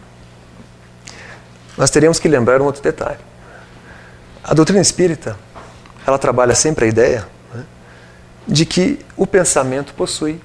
nós 1.77 1.89
teríamos 1.89 2.20
que 2.20 2.27
lembrar 2.27 2.62
um 2.62 2.65
outro 2.65 2.82
detalhe. 2.82 3.20
A 4.44 4.53
doutrina 4.53 4.82
espírita, 4.82 5.36
ela 6.05 6.17
trabalha 6.17 6.55
sempre 6.55 6.86
a 6.86 6.88
ideia 6.88 7.27
né, 7.53 7.63
de 8.48 8.65
que 8.65 9.00
o 9.17 9.25
pensamento 9.25 9.94
possui 9.94 10.39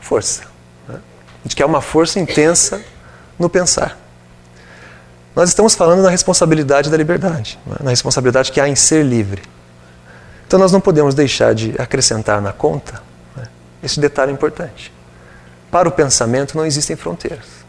força, 0.00 0.44
né, 0.88 0.98
de 1.44 1.54
que 1.54 1.62
há 1.62 1.66
uma 1.66 1.80
força 1.80 2.18
intensa 2.18 2.82
no 3.38 3.48
pensar. 3.48 3.98
Nós 5.36 5.48
estamos 5.48 5.74
falando 5.74 6.02
na 6.02 6.10
responsabilidade 6.10 6.90
da 6.90 6.96
liberdade, 6.96 7.58
né, 7.66 7.76
na 7.80 7.90
responsabilidade 7.90 8.50
que 8.50 8.60
há 8.60 8.68
em 8.68 8.74
ser 8.74 9.04
livre. 9.04 9.42
Então 10.46 10.58
nós 10.58 10.72
não 10.72 10.80
podemos 10.80 11.14
deixar 11.14 11.54
de 11.54 11.74
acrescentar 11.78 12.40
na 12.40 12.52
conta 12.52 13.02
né, 13.36 13.46
esse 13.82 14.00
detalhe 14.00 14.32
importante. 14.32 14.92
Para 15.70 15.88
o 15.88 15.92
pensamento 15.92 16.56
não 16.56 16.66
existem 16.66 16.96
fronteiras. 16.96 17.61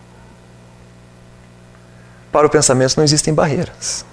Para 2.33 2.47
o 2.47 2.49
pensamento 2.49 2.97
não 2.97 3.03
existem 3.03 3.31
barreiras. 3.31 4.03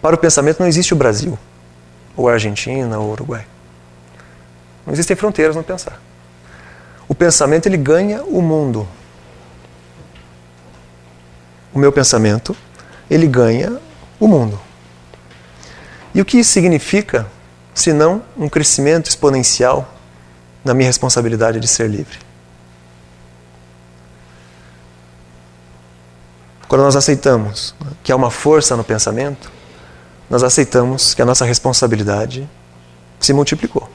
Para 0.00 0.14
o 0.14 0.18
pensamento 0.18 0.60
não 0.60 0.68
existe 0.68 0.94
o 0.94 0.96
Brasil, 0.96 1.36
ou 2.16 2.28
a 2.28 2.34
Argentina, 2.34 3.00
ou 3.00 3.08
o 3.08 3.10
Uruguai. 3.10 3.44
Não 4.86 4.92
existem 4.92 5.16
fronteiras 5.16 5.56
no 5.56 5.64
pensar. 5.64 6.00
O 7.08 7.16
pensamento 7.16 7.66
ele 7.66 7.76
ganha 7.76 8.22
o 8.22 8.40
mundo. 8.40 8.86
O 11.74 11.80
meu 11.80 11.90
pensamento 11.90 12.56
ele 13.10 13.26
ganha 13.26 13.76
o 14.20 14.28
mundo. 14.28 14.60
E 16.14 16.20
o 16.20 16.24
que 16.24 16.38
isso 16.38 16.52
significa, 16.52 17.26
senão 17.74 18.22
um 18.36 18.48
crescimento 18.48 19.10
exponencial 19.10 19.92
na 20.64 20.74
minha 20.74 20.86
responsabilidade 20.86 21.58
de 21.58 21.66
ser 21.66 21.90
livre? 21.90 22.27
Quando 26.68 26.82
nós 26.82 26.94
aceitamos 26.94 27.74
que 28.04 28.12
há 28.12 28.16
uma 28.16 28.30
força 28.30 28.76
no 28.76 28.84
pensamento, 28.84 29.50
nós 30.28 30.42
aceitamos 30.42 31.14
que 31.14 31.22
a 31.22 31.24
nossa 31.24 31.46
responsabilidade 31.46 32.48
se 33.18 33.32
multiplicou. 33.32 33.90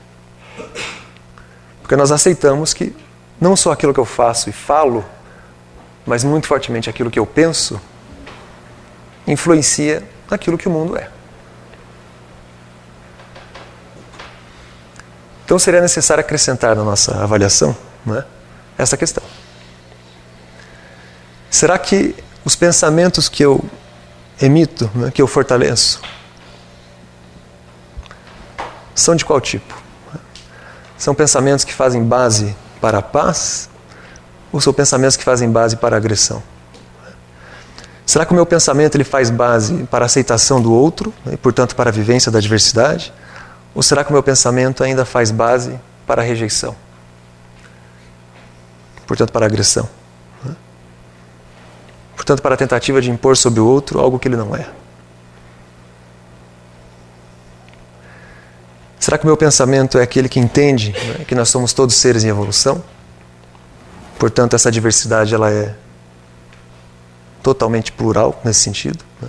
Porque 1.81 1.95
nós 1.95 2.11
aceitamos 2.11 2.73
que 2.73 2.95
não 3.39 3.55
só 3.55 3.71
aquilo 3.71 3.93
que 3.93 3.99
eu 3.99 4.05
faço 4.05 4.49
e 4.49 4.51
falo, 4.51 5.05
mas 6.03 6.23
muito 6.23 6.47
fortemente 6.47 6.89
aquilo 6.89 7.11
que 7.11 7.19
eu 7.19 7.25
penso, 7.27 7.79
influencia 9.27 10.03
naquilo 10.29 10.57
que 10.57 10.67
o 10.67 10.71
mundo 10.71 10.97
é. 10.97 11.09
Então 15.45 15.59
seria 15.59 15.81
necessário 15.81 16.21
acrescentar 16.21 16.75
na 16.75 16.83
nossa 16.83 17.21
avaliação 17.21 17.75
né, 18.03 18.25
essa 18.77 18.97
questão. 18.97 19.23
Será 21.51 21.77
que 21.77 22.15
os 22.45 22.55
pensamentos 22.55 23.29
que 23.29 23.43
eu 23.43 23.63
emito, 24.41 24.89
né, 24.95 25.11
que 25.11 25.21
eu 25.21 25.27
fortaleço, 25.27 26.01
são 28.93 29.15
de 29.15 29.25
qual 29.25 29.39
tipo? 29.39 29.81
São 30.97 31.15
pensamentos 31.15 31.65
que 31.65 31.73
fazem 31.73 32.03
base 32.03 32.55
para 32.79 32.99
a 32.99 33.01
paz 33.01 33.69
ou 34.51 34.61
são 34.61 34.71
pensamentos 34.71 35.17
que 35.17 35.23
fazem 35.23 35.49
base 35.49 35.77
para 35.77 35.95
a 35.95 35.97
agressão? 35.97 36.43
Será 38.05 38.25
que 38.25 38.31
o 38.31 38.35
meu 38.35 38.45
pensamento 38.45 38.95
ele 38.95 39.03
faz 39.03 39.29
base 39.29 39.85
para 39.85 40.05
a 40.05 40.07
aceitação 40.07 40.61
do 40.61 40.71
outro 40.71 41.13
né, 41.25 41.33
e, 41.33 41.37
portanto, 41.37 41.75
para 41.75 41.89
a 41.89 41.93
vivência 41.93 42.31
da 42.31 42.39
diversidade? 42.39 43.13
Ou 43.73 43.81
será 43.81 44.03
que 44.03 44.11
o 44.11 44.13
meu 44.13 44.21
pensamento 44.21 44.83
ainda 44.83 45.05
faz 45.05 45.31
base 45.31 45.79
para 46.05 46.21
a 46.21 46.25
rejeição? 46.25 46.75
Portanto, 49.07 49.31
para 49.31 49.45
a 49.45 49.47
agressão. 49.47 49.89
Portanto, 52.15 52.41
para 52.41 52.55
a 52.55 52.57
tentativa 52.57 53.01
de 53.01 53.09
impor 53.09 53.35
sobre 53.35 53.59
o 53.59 53.65
outro 53.65 53.99
algo 53.99 54.19
que 54.19 54.27
ele 54.27 54.37
não 54.37 54.55
é. 54.55 54.67
Será 58.99 59.17
que 59.17 59.25
o 59.25 59.27
meu 59.27 59.35
pensamento 59.35 59.97
é 59.97 60.03
aquele 60.03 60.29
que 60.29 60.39
entende 60.39 60.91
né, 60.91 61.25
que 61.25 61.35
nós 61.35 61.49
somos 61.49 61.73
todos 61.73 61.95
seres 61.95 62.23
em 62.23 62.29
evolução? 62.29 62.81
Portanto, 64.17 64.55
essa 64.55 64.71
diversidade 64.71 65.35
ela 65.35 65.51
é 65.51 65.75
totalmente 67.41 67.91
plural 67.91 68.39
nesse 68.45 68.61
sentido? 68.61 69.03
Né? 69.21 69.27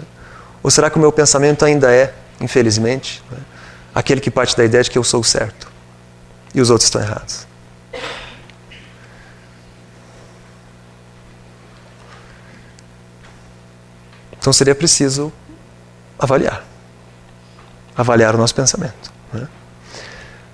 Ou 0.63 0.71
será 0.71 0.89
que 0.89 0.97
o 0.97 1.01
meu 1.01 1.11
pensamento 1.11 1.65
ainda 1.65 1.93
é, 1.93 2.15
infelizmente, 2.41 3.21
né, 3.31 3.39
aquele 3.95 4.21
que 4.21 4.31
parte 4.31 4.57
da 4.57 4.65
ideia 4.65 4.85
de 4.85 4.91
que 4.91 4.99
eu 4.99 5.05
sou 5.05 5.21
o 5.21 5.25
certo 5.25 5.69
e 6.55 6.61
os 6.61 6.71
outros 6.71 6.87
estão 6.87 7.01
errados. 7.01 7.47
Então 14.45 14.53
seria 14.53 14.75
preciso 14.75 15.33
avaliar. 16.19 16.63
Avaliar 17.97 18.35
o 18.35 18.39
nosso 18.39 18.55
pensamento. 18.55 19.11
Né? 19.33 19.49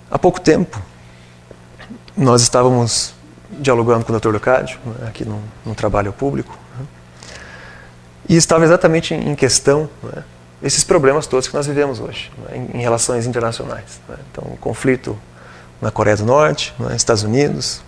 Há 0.09 0.17
pouco 0.17 0.41
tempo, 0.41 0.81
nós 2.17 2.41
estávamos 2.41 3.13
dialogando 3.51 4.05
com 4.05 4.13
o 4.13 4.21
Dr. 4.21 4.29
Leocádio, 4.29 4.79
né, 4.87 5.09
aqui 5.09 5.25
num, 5.25 5.43
num 5.67 5.75
trabalho 5.75 6.13
público, 6.13 6.57
né? 6.79 6.87
e 8.29 8.37
estava 8.37 8.65
exatamente 8.65 9.13
em 9.13 9.35
questão 9.35 9.91
né, 10.05 10.23
esses 10.63 10.85
problemas 10.85 11.27
todos 11.27 11.49
que 11.49 11.55
nós 11.55 11.67
vivemos 11.67 11.99
hoje 11.99 12.31
né, 12.49 12.69
em, 12.73 12.81
relações 12.81 13.27
internacionais. 13.27 14.01
Né? 14.09 14.15
Então, 14.31 14.53
o 14.53 14.57
conflito 14.57 15.19
na 15.83 15.91
Coreia 15.91 16.17
do 16.17 16.25
Norte, 16.25 16.73
né, 16.79 16.95
Estados 16.95 17.25
Unidos, 17.25 17.83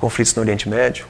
conflitos 0.00 0.34
no 0.34 0.42
Oriente 0.42 0.68
Médio. 0.68 1.06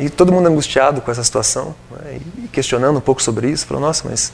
E 0.00 0.08
todo 0.08 0.32
mundo 0.32 0.48
angustiado 0.48 1.02
com 1.02 1.10
essa 1.10 1.22
situação 1.22 1.74
né, 1.90 2.18
e 2.38 2.48
questionando 2.48 2.96
um 2.96 3.02
pouco 3.02 3.20
sobre 3.22 3.50
isso. 3.50 3.66
Falou, 3.66 3.82
nossa, 3.82 4.08
mas 4.08 4.32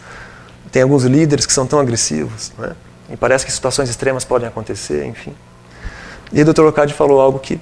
tem 0.70 0.82
alguns 0.82 1.02
líderes 1.02 1.44
que 1.44 1.52
são 1.52 1.66
tão 1.66 1.80
agressivos. 1.80 2.52
Né? 2.56 2.76
E 3.10 3.16
parece 3.16 3.44
que 3.44 3.50
situações 3.50 3.90
extremas 3.90 4.24
podem 4.24 4.46
acontecer, 4.46 5.04
enfim. 5.04 5.34
E 6.32 6.40
o 6.40 6.44
Dr. 6.44 6.62
Locadi 6.62 6.94
falou 6.94 7.20
algo 7.20 7.40
que 7.40 7.60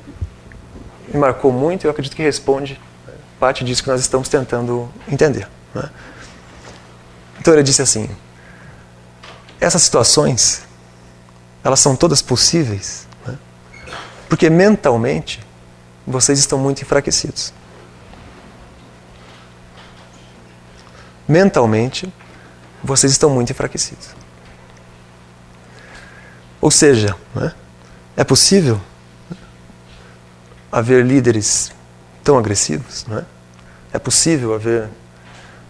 me 1.09 1.19
marcou 1.19 1.51
muito 1.51 1.85
e 1.85 1.87
eu 1.87 1.91
acredito 1.91 2.15
que 2.15 2.23
responde 2.23 2.79
né, 3.07 3.15
parte 3.41 3.65
disso 3.65 3.83
que 3.83 3.89
nós 3.89 4.03
estamos 4.03 4.29
tentando 4.29 4.87
entender. 5.09 5.49
Né? 5.75 5.89
Então 7.41 7.55
ele 7.55 7.63
disse 7.63 7.81
assim: 7.81 8.11
essas 9.59 9.83
situações, 9.83 10.63
elas 11.63 11.81
são 11.81 11.97
todas 11.97 12.21
possíveis, 12.21 13.09
né? 13.27 13.39
porque 14.29 14.51
mentalmente 14.51 15.41
vocês 16.07 16.39
estão 16.39 16.59
muito 16.59 16.83
enfraquecidos. 16.83 17.51
Mentalmente, 21.27 22.13
vocês 22.83 23.13
estão 23.13 23.31
muito 23.31 23.51
enfraquecidos. 23.51 24.09
Ou 26.61 26.71
seja, 26.71 27.15
né? 27.35 27.53
é 28.17 28.25
possível 28.25 28.81
haver 30.71 31.05
líderes 31.05 31.73
tão 32.23 32.39
agressivos, 32.39 33.07
né? 33.07 33.25
é 33.93 33.99
possível 33.99 34.55
haver 34.55 34.89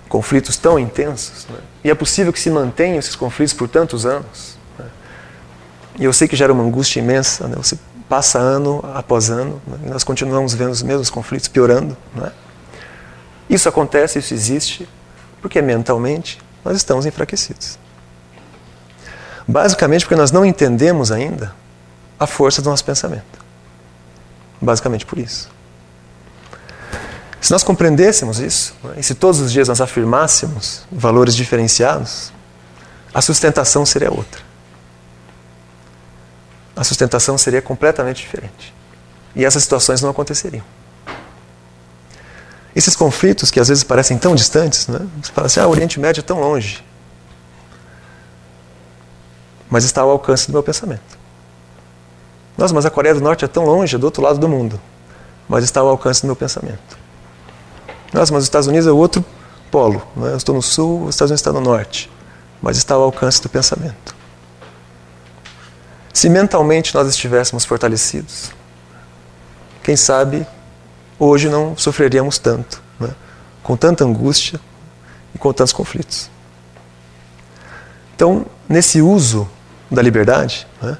conflitos 0.08 0.56
tão 0.56 0.78
intensos. 0.78 1.46
Né? 1.50 1.58
E 1.84 1.90
é 1.90 1.94
possível 1.94 2.32
que 2.32 2.40
se 2.40 2.49
mantenham 2.50 2.99
esses 2.99 3.16
conflitos 3.16 3.52
por 3.52 3.68
tantos 3.68 4.06
anos. 4.06 4.56
Né? 4.78 4.87
E 5.99 6.04
eu 6.04 6.12
sei 6.12 6.28
que 6.28 6.37
gera 6.37 6.52
uma 6.52 6.62
angústia 6.62 7.00
imensa. 7.00 7.49
Né? 7.49 7.56
Você 7.56 7.78
passa 8.08 8.38
ano 8.38 8.82
após 8.94 9.30
ano 9.30 9.61
né? 9.66 9.78
e 9.87 9.90
nós 9.90 10.04
continuamos 10.04 10.54
vendo 10.54 10.70
os 10.70 10.82
mesmos 10.82 11.11
conflitos 11.11 11.49
piorando. 11.49 11.96
Né? 12.14 12.32
Isso 13.50 13.68
acontece, 13.68 14.20
isso 14.20 14.32
existe, 14.32 14.88
porque 15.44 15.60
mentalmente 15.60 16.40
nós 16.64 16.74
estamos 16.74 17.04
enfraquecidos. 17.04 17.78
Basicamente 19.46 20.06
porque 20.06 20.16
nós 20.16 20.32
não 20.32 20.42
entendemos 20.42 21.12
ainda 21.12 21.54
a 22.18 22.26
força 22.26 22.62
do 22.62 22.70
nosso 22.70 22.82
pensamento. 22.82 23.44
Basicamente 24.58 25.04
por 25.04 25.18
isso. 25.18 25.50
Se 27.42 27.52
nós 27.52 27.62
compreendêssemos 27.62 28.38
isso, 28.38 28.74
né, 28.82 28.94
e 28.96 29.02
se 29.02 29.14
todos 29.14 29.38
os 29.38 29.52
dias 29.52 29.68
nós 29.68 29.82
afirmássemos 29.82 30.86
valores 30.90 31.36
diferenciados, 31.36 32.32
a 33.12 33.20
sustentação 33.20 33.84
seria 33.84 34.10
outra. 34.10 34.40
A 36.74 36.82
sustentação 36.82 37.36
seria 37.36 37.60
completamente 37.60 38.22
diferente. 38.22 38.72
E 39.36 39.44
essas 39.44 39.62
situações 39.62 40.00
não 40.00 40.08
aconteceriam. 40.08 40.64
Esses 42.74 42.96
conflitos 42.96 43.50
que 43.50 43.60
às 43.60 43.68
vezes 43.68 43.84
parecem 43.84 44.18
tão 44.18 44.34
distantes, 44.34 44.88
né? 44.88 45.06
você 45.22 45.32
fala 45.32 45.46
assim: 45.46 45.60
ah, 45.60 45.66
o 45.66 45.70
Oriente 45.70 46.00
Médio 46.00 46.20
é 46.20 46.24
tão 46.24 46.40
longe. 46.40 46.84
Mas 49.70 49.84
está 49.84 50.02
ao 50.02 50.10
alcance 50.10 50.46
do 50.48 50.52
meu 50.52 50.62
pensamento. 50.62 51.24
Nossa, 52.56 52.74
mas 52.74 52.86
a 52.86 52.90
Coreia 52.90 53.14
do 53.14 53.20
Norte 53.20 53.44
é 53.44 53.48
tão 53.48 53.64
longe, 53.64 53.96
é 53.96 53.98
do 53.98 54.04
outro 54.04 54.22
lado 54.22 54.38
do 54.38 54.48
mundo. 54.48 54.80
Mas 55.48 55.64
está 55.64 55.80
ao 55.80 55.88
alcance 55.88 56.22
do 56.22 56.26
meu 56.26 56.36
pensamento. 56.36 56.98
Nossa, 58.12 58.32
mas 58.32 58.42
os 58.42 58.46
Estados 58.46 58.68
Unidos 58.68 58.86
é 58.86 58.92
outro 58.92 59.24
polo. 59.70 60.02
Né? 60.16 60.32
Eu 60.32 60.36
estou 60.36 60.54
no 60.54 60.62
sul, 60.62 61.04
os 61.04 61.14
Estados 61.14 61.30
Unidos 61.30 61.40
estão 61.40 61.52
no 61.52 61.60
norte. 61.60 62.10
Mas 62.62 62.76
está 62.76 62.94
ao 62.94 63.02
alcance 63.02 63.42
do 63.42 63.48
pensamento. 63.48 64.14
Se 66.12 66.28
mentalmente 66.28 66.94
nós 66.94 67.08
estivéssemos 67.08 67.64
fortalecidos, 67.64 68.52
quem 69.82 69.96
sabe 69.96 70.46
hoje 71.18 71.49
não 71.49 71.76
sofreríamos 71.76 72.38
tanto, 72.38 72.83
né? 72.99 73.11
com 73.62 73.76
tanta 73.76 74.04
angústia 74.04 74.61
e 75.35 75.38
com 75.38 75.52
tantos 75.52 75.73
conflitos. 75.73 76.30
Então, 78.14 78.47
nesse 78.68 79.02
uso 79.02 79.49
da 79.90 80.00
liberdade, 80.00 80.66
né? 80.83 80.97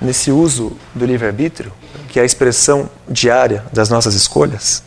nesse 0.00 0.30
uso 0.30 0.76
do 0.94 1.04
livre-arbítrio, 1.04 1.72
que 2.08 2.18
é 2.18 2.22
a 2.22 2.26
expressão 2.26 2.90
diária 3.08 3.64
das 3.72 3.88
nossas 3.88 4.14
escolhas, 4.14 4.82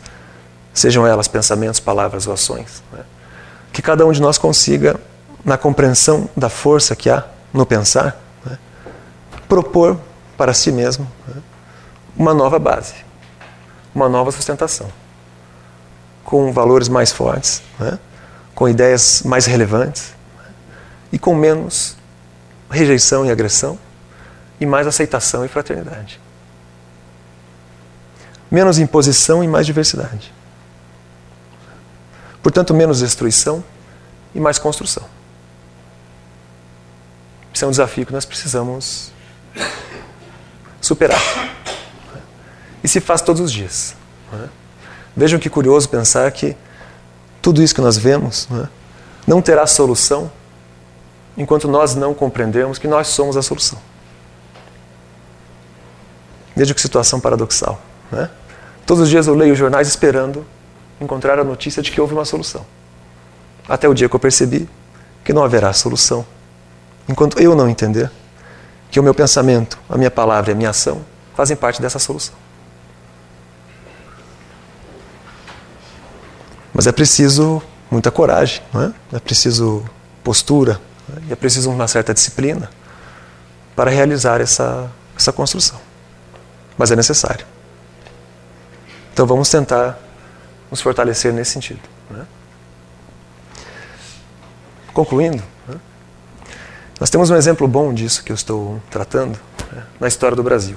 sejam 0.72 1.06
elas 1.06 1.26
pensamentos, 1.26 1.80
palavras 1.80 2.26
ou 2.26 2.32
ações, 2.32 2.82
né? 2.92 3.00
que 3.72 3.82
cada 3.82 4.06
um 4.06 4.12
de 4.12 4.20
nós 4.20 4.38
consiga, 4.38 4.98
na 5.44 5.56
compreensão 5.56 6.28
da 6.36 6.48
força 6.48 6.96
que 6.96 7.08
há 7.08 7.24
no 7.52 7.64
pensar, 7.64 8.20
né? 8.44 8.58
propor 9.48 9.98
para 10.36 10.52
si 10.52 10.70
mesmo 10.70 11.06
né? 11.26 11.42
uma 12.16 12.34
nova 12.34 12.58
base, 12.58 12.94
uma 13.96 14.10
nova 14.10 14.30
sustentação, 14.30 14.92
com 16.22 16.52
valores 16.52 16.86
mais 16.86 17.10
fortes, 17.10 17.62
né? 17.80 17.98
com 18.54 18.68
ideias 18.68 19.22
mais 19.24 19.46
relevantes 19.46 20.12
e 21.10 21.18
com 21.18 21.34
menos 21.34 21.96
rejeição 22.70 23.24
e 23.24 23.30
agressão 23.30 23.78
e 24.60 24.66
mais 24.66 24.86
aceitação 24.86 25.46
e 25.46 25.48
fraternidade. 25.48 26.20
Menos 28.50 28.78
imposição 28.78 29.42
e 29.42 29.48
mais 29.48 29.64
diversidade. 29.64 30.32
Portanto, 32.42 32.74
menos 32.74 32.98
destruição 32.98 33.64
e 34.34 34.38
mais 34.38 34.58
construção. 34.58 35.04
Isso 37.52 37.64
é 37.64 37.68
um 37.68 37.70
desafio 37.70 38.04
que 38.04 38.12
nós 38.12 38.26
precisamos 38.26 39.10
superar. 40.82 41.55
E 42.82 42.88
se 42.88 43.00
faz 43.00 43.20
todos 43.20 43.40
os 43.40 43.52
dias. 43.52 43.94
Vejam 45.16 45.38
que 45.38 45.48
curioso 45.48 45.88
pensar 45.88 46.30
que 46.30 46.56
tudo 47.40 47.62
isso 47.62 47.74
que 47.74 47.80
nós 47.80 47.96
vemos 47.96 48.48
não 49.26 49.40
terá 49.40 49.66
solução 49.66 50.30
enquanto 51.36 51.68
nós 51.68 51.94
não 51.94 52.14
compreendermos 52.14 52.78
que 52.78 52.88
nós 52.88 53.08
somos 53.08 53.36
a 53.36 53.42
solução. 53.42 53.78
Veja 56.54 56.72
que 56.72 56.80
situação 56.80 57.20
paradoxal. 57.20 57.80
Né? 58.10 58.30
Todos 58.86 59.02
os 59.02 59.10
dias 59.10 59.26
eu 59.26 59.34
leio 59.34 59.54
jornais 59.54 59.88
esperando 59.88 60.46
encontrar 61.00 61.38
a 61.38 61.44
notícia 61.44 61.82
de 61.82 61.90
que 61.90 62.00
houve 62.00 62.14
uma 62.14 62.24
solução. 62.24 62.64
Até 63.68 63.88
o 63.88 63.94
dia 63.94 64.08
que 64.08 64.16
eu 64.16 64.20
percebi 64.20 64.68
que 65.24 65.32
não 65.32 65.44
haverá 65.44 65.72
solução. 65.72 66.24
Enquanto 67.08 67.38
eu 67.38 67.54
não 67.54 67.68
entender 67.68 68.10
que 68.90 68.98
o 68.98 69.02
meu 69.02 69.12
pensamento, 69.12 69.78
a 69.88 69.98
minha 69.98 70.10
palavra 70.10 70.50
e 70.50 70.54
a 70.54 70.56
minha 70.56 70.70
ação 70.70 71.04
fazem 71.34 71.56
parte 71.56 71.82
dessa 71.82 71.98
solução. 71.98 72.34
Mas 76.76 76.86
é 76.86 76.92
preciso 76.92 77.62
muita 77.90 78.10
coragem, 78.10 78.60
é? 78.74 79.16
é 79.16 79.18
preciso 79.18 79.82
postura, 80.22 80.78
é? 81.28 81.32
é 81.32 81.36
preciso 81.36 81.70
uma 81.70 81.88
certa 81.88 82.12
disciplina 82.12 82.68
para 83.74 83.90
realizar 83.90 84.40
essa, 84.40 84.90
essa 85.16 85.32
construção 85.32 85.80
mas 86.76 86.90
é 86.90 86.96
necessário. 86.96 87.46
Então 89.12 89.26
vamos 89.26 89.48
tentar 89.48 89.98
nos 90.70 90.80
fortalecer 90.80 91.32
nesse 91.32 91.52
sentido. 91.52 91.80
Né? 92.10 92.26
Concluindo, 94.92 95.42
né? 95.66 95.76
nós 97.00 97.08
temos 97.08 97.30
um 97.30 97.36
exemplo 97.36 97.66
bom 97.66 97.94
disso 97.94 98.22
que 98.22 98.30
eu 98.30 98.34
estou 98.34 98.80
tratando 98.90 99.38
né? 99.72 99.84
na 99.98 100.08
história 100.08 100.36
do 100.36 100.42
Brasil. 100.42 100.76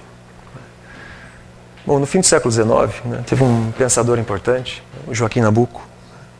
Bom, 1.85 1.99
no 1.99 2.05
fim 2.05 2.19
do 2.19 2.25
século 2.25 2.51
XIX, 2.51 3.03
né, 3.05 3.23
teve 3.25 3.43
um 3.43 3.71
pensador 3.71 4.19
importante, 4.19 4.83
Joaquim 5.11 5.41
Nabuco, 5.41 5.87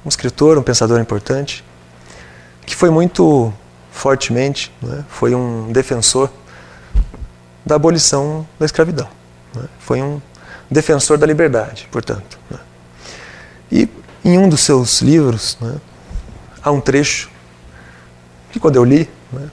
um 0.05 0.09
escritor, 0.09 0.57
um 0.57 0.63
pensador 0.63 0.99
importante, 0.99 1.63
que 2.65 2.75
foi 2.75 2.89
muito 2.89 3.53
fortemente, 3.91 4.71
né, 4.81 5.03
foi 5.09 5.35
um 5.35 5.71
defensor 5.71 6.29
da 7.65 7.75
abolição 7.75 8.47
da 8.59 8.65
escravidão. 8.65 9.07
Né? 9.53 9.63
Foi 9.79 10.01
um 10.01 10.21
defensor 10.69 11.17
da 11.17 11.25
liberdade, 11.25 11.87
portanto. 11.91 12.39
Né? 12.49 12.59
E 13.71 13.89
em 14.23 14.37
um 14.37 14.47
dos 14.47 14.61
seus 14.61 15.01
livros 15.01 15.57
né, 15.59 15.75
há 16.61 16.71
um 16.71 16.79
trecho 16.79 17.29
que, 18.51 18.59
quando 18.59 18.75
eu 18.75 18.83
li, 18.83 19.09
né, 19.31 19.49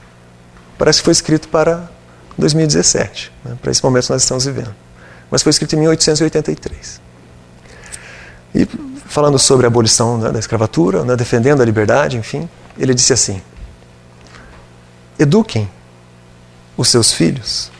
parece 0.77 0.99
que 0.99 1.05
foi 1.05 1.11
escrito 1.11 1.47
para 1.49 1.89
2017, 2.37 3.31
né, 3.43 3.57
para 3.61 3.71
esse 3.71 3.83
momento 3.83 4.05
que 4.05 4.11
nós 4.11 4.21
estamos 4.21 4.45
vivendo. 4.45 4.73
Mas 5.29 5.43
foi 5.43 5.49
escrito 5.49 5.75
em 5.75 5.79
1883. 5.79 7.01
E 8.55 8.67
falando 9.07 9.39
sobre 9.39 9.65
a 9.65 9.67
abolição 9.67 10.19
da 10.19 10.37
escravatura, 10.37 11.03
né, 11.03 11.15
defendendo 11.15 11.61
a 11.61 11.65
liberdade, 11.65 12.17
enfim, 12.17 12.47
ele 12.77 12.93
disse 12.93 13.13
assim: 13.13 13.41
Eduquem 15.17 15.69
os 16.75 16.89
seus 16.89 17.13
filhos, 17.13 17.71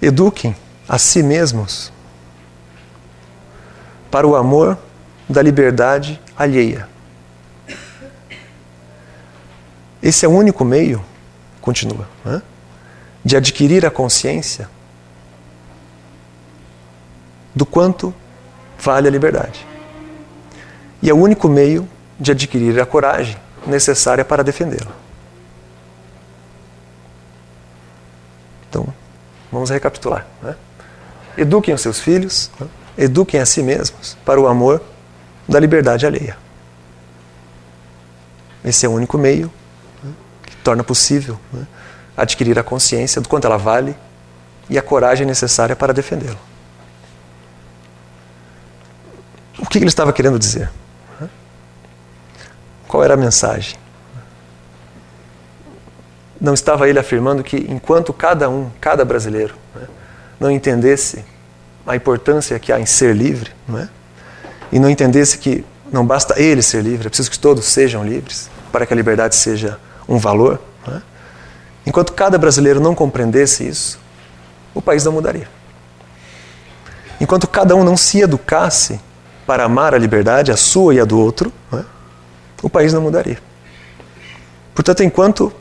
eduquem 0.00 0.56
a 0.88 0.96
si 0.96 1.22
mesmos 1.22 1.92
para 4.10 4.26
o 4.26 4.34
amor 4.34 4.78
da 5.28 5.42
liberdade 5.42 6.20
alheia. 6.36 6.88
Esse 10.02 10.24
é 10.24 10.28
o 10.28 10.32
único 10.32 10.64
meio, 10.64 11.04
continua, 11.60 12.08
né, 12.24 12.40
de 13.24 13.36
adquirir 13.36 13.84
a 13.84 13.90
consciência 13.90 14.68
do 17.54 17.66
quanto 17.66 18.14
vale 18.78 19.06
a 19.08 19.10
liberdade. 19.10 19.69
E 21.02 21.08
é 21.08 21.14
o 21.14 21.16
único 21.16 21.48
meio 21.48 21.88
de 22.18 22.32
adquirir 22.32 22.78
a 22.80 22.86
coragem 22.86 23.36
necessária 23.66 24.24
para 24.24 24.44
defendê-la. 24.44 24.92
Então, 28.68 28.86
vamos 29.50 29.70
recapitular. 29.70 30.26
Né? 30.42 30.54
Eduquem 31.36 31.74
os 31.74 31.80
seus 31.80 31.98
filhos, 31.98 32.50
né? 32.60 32.66
eduquem 32.98 33.40
a 33.40 33.46
si 33.46 33.62
mesmos 33.62 34.16
para 34.24 34.40
o 34.40 34.46
amor 34.46 34.82
da 35.48 35.58
liberdade 35.58 36.06
alheia. 36.06 36.36
Esse 38.64 38.84
é 38.84 38.88
o 38.88 38.92
único 38.92 39.16
meio 39.16 39.50
né, 40.02 40.12
que 40.44 40.56
torna 40.56 40.84
possível 40.84 41.40
né, 41.52 41.66
adquirir 42.16 42.58
a 42.58 42.62
consciência 42.62 43.20
do 43.20 43.28
quanto 43.28 43.46
ela 43.46 43.56
vale 43.56 43.96
e 44.68 44.78
a 44.78 44.82
coragem 44.82 45.26
necessária 45.26 45.74
para 45.74 45.94
defendê-la. 45.94 46.38
O 49.58 49.66
que 49.66 49.78
ele 49.78 49.86
estava 49.86 50.12
querendo 50.12 50.38
dizer? 50.38 50.70
Né? 52.90 52.92
Qual 52.92 53.04
era 53.04 53.14
a 53.14 53.16
mensagem? 53.16 53.76
Não 56.40 56.54
estava 56.54 56.88
ele 56.88 56.98
afirmando 56.98 57.44
que 57.44 57.56
enquanto 57.68 58.12
cada 58.12 58.48
um, 58.48 58.70
cada 58.80 59.04
brasileiro, 59.04 59.54
né, 59.74 59.86
não 60.40 60.50
entendesse 60.50 61.24
a 61.86 61.94
importância 61.94 62.58
que 62.58 62.72
há 62.72 62.80
em 62.80 62.86
ser 62.86 63.14
livre, 63.14 63.52
não 63.68 63.78
é? 63.78 63.88
e 64.72 64.78
não 64.78 64.88
entendesse 64.88 65.38
que 65.38 65.64
não 65.92 66.06
basta 66.06 66.40
ele 66.40 66.62
ser 66.62 66.82
livre, 66.82 67.06
é 67.06 67.10
preciso 67.10 67.30
que 67.30 67.38
todos 67.38 67.64
sejam 67.64 68.04
livres 68.04 68.48
para 68.72 68.86
que 68.86 68.92
a 68.92 68.96
liberdade 68.96 69.34
seja 69.34 69.78
um 70.08 70.18
valor. 70.18 70.60
É? 70.88 71.00
Enquanto 71.86 72.12
cada 72.12 72.38
brasileiro 72.38 72.80
não 72.80 72.94
compreendesse 72.94 73.66
isso, 73.66 73.98
o 74.74 74.80
país 74.80 75.04
não 75.04 75.12
mudaria. 75.12 75.48
Enquanto 77.20 77.46
cada 77.48 77.74
um 77.74 77.84
não 77.84 77.96
se 77.96 78.20
educasse 78.20 79.00
para 79.46 79.64
amar 79.64 79.94
a 79.94 79.98
liberdade, 79.98 80.52
a 80.52 80.56
sua 80.56 80.94
e 80.94 81.00
a 81.00 81.04
do 81.04 81.18
outro, 81.18 81.52
é? 81.72 81.99
O 82.62 82.68
país 82.68 82.92
não 82.92 83.02
mudaria. 83.02 83.38
Portanto, 84.74 85.02
enquanto 85.02 85.52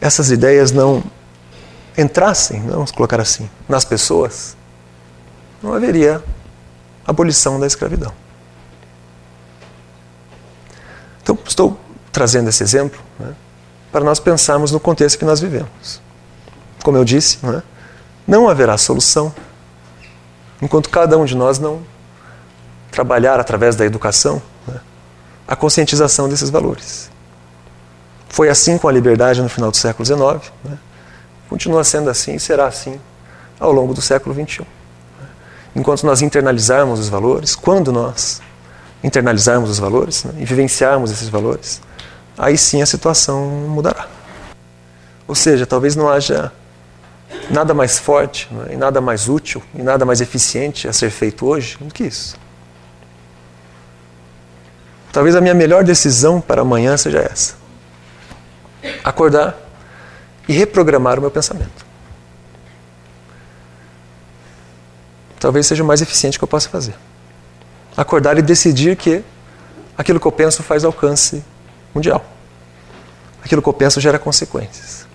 essas 0.00 0.30
ideias 0.30 0.72
não 0.72 1.02
entrassem, 1.96 2.62
vamos 2.62 2.90
colocar 2.90 3.20
assim, 3.20 3.48
nas 3.68 3.84
pessoas, 3.84 4.56
não 5.62 5.74
haveria 5.74 6.22
abolição 7.06 7.60
da 7.60 7.66
escravidão. 7.66 8.12
Então, 11.22 11.38
estou 11.46 11.78
trazendo 12.10 12.48
esse 12.48 12.62
exemplo 12.62 13.00
né, 13.18 13.34
para 13.90 14.04
nós 14.04 14.18
pensarmos 14.18 14.72
no 14.72 14.80
contexto 14.80 15.18
que 15.18 15.24
nós 15.24 15.40
vivemos. 15.40 16.00
Como 16.82 16.96
eu 16.96 17.04
disse, 17.04 17.38
né, 17.44 17.62
não 18.26 18.48
haverá 18.48 18.76
solução 18.76 19.32
enquanto 20.60 20.88
cada 20.88 21.16
um 21.18 21.24
de 21.24 21.36
nós 21.36 21.58
não 21.58 21.82
trabalhar 22.90 23.40
através 23.40 23.76
da 23.76 23.84
educação 23.84 24.42
né, 24.66 24.80
a 25.46 25.56
conscientização 25.56 26.28
desses 26.28 26.50
valores. 26.50 27.10
Foi 28.28 28.48
assim 28.48 28.78
com 28.78 28.88
a 28.88 28.92
liberdade 28.92 29.42
no 29.42 29.48
final 29.48 29.70
do 29.70 29.76
século 29.76 30.04
XIX, 30.04 30.52
né, 30.64 30.78
continua 31.48 31.84
sendo 31.84 32.08
assim 32.08 32.34
e 32.34 32.40
será 32.40 32.66
assim 32.66 32.98
ao 33.60 33.70
longo 33.72 33.92
do 33.92 34.00
século 34.00 34.34
XXI. 34.34 34.66
Enquanto 35.76 36.04
nós 36.04 36.22
internalizarmos 36.22 36.98
os 36.98 37.08
valores, 37.08 37.54
quando 37.54 37.92
nós 37.92 38.40
internalizarmos 39.02 39.70
os 39.70 39.78
valores 39.78 40.24
né, 40.24 40.34
e 40.38 40.44
vivenciarmos 40.44 41.10
esses 41.10 41.28
valores, 41.28 41.80
aí 42.38 42.56
sim 42.56 42.82
a 42.82 42.86
situação 42.86 43.46
mudará. 43.68 44.06
Ou 45.26 45.34
seja, 45.34 45.66
talvez 45.66 45.96
não 45.96 46.08
haja 46.08 46.52
nada 47.50 47.74
mais 47.74 47.98
forte, 47.98 48.48
né, 48.50 48.68
e 48.72 48.76
nada 48.76 49.00
mais 49.00 49.28
útil, 49.28 49.62
e 49.74 49.82
nada 49.82 50.04
mais 50.04 50.20
eficiente 50.20 50.88
a 50.88 50.92
ser 50.92 51.10
feito 51.10 51.46
hoje 51.46 51.76
do 51.80 51.92
que 51.92 52.04
isso. 52.04 52.36
Talvez 55.12 55.36
a 55.36 55.40
minha 55.40 55.54
melhor 55.54 55.84
decisão 55.84 56.40
para 56.40 56.62
amanhã 56.62 56.96
seja 56.96 57.18
essa: 57.18 57.54
acordar 59.04 59.56
e 60.48 60.52
reprogramar 60.52 61.18
o 61.18 61.20
meu 61.22 61.30
pensamento. 61.30 61.86
Talvez 65.38 65.66
seja 65.66 65.82
o 65.82 65.86
mais 65.86 66.00
eficiente 66.00 66.38
que 66.38 66.44
eu 66.44 66.48
possa 66.48 66.68
fazer 66.68 66.94
acordar 67.96 68.38
e 68.38 68.42
decidir 68.42 68.96
que 68.96 69.24
aquilo 69.96 70.18
que 70.18 70.26
eu 70.26 70.32
penso 70.32 70.62
faz 70.62 70.84
alcance 70.84 71.44
mundial. 71.94 72.24
Aquilo 73.44 73.60
que 73.60 73.68
eu 73.68 73.72
penso 73.72 74.00
gera 74.00 74.18
consequências. 74.18 75.06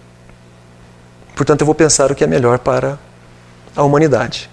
Portanto, 1.36 1.62
eu 1.62 1.65
vou 1.65 1.75
pensar 1.75 2.12
o 2.12 2.15
que 2.15 2.23
é 2.23 2.27
melhor 2.27 2.60
para 2.60 2.99
a 3.75 3.83
humanidade. 3.83 4.49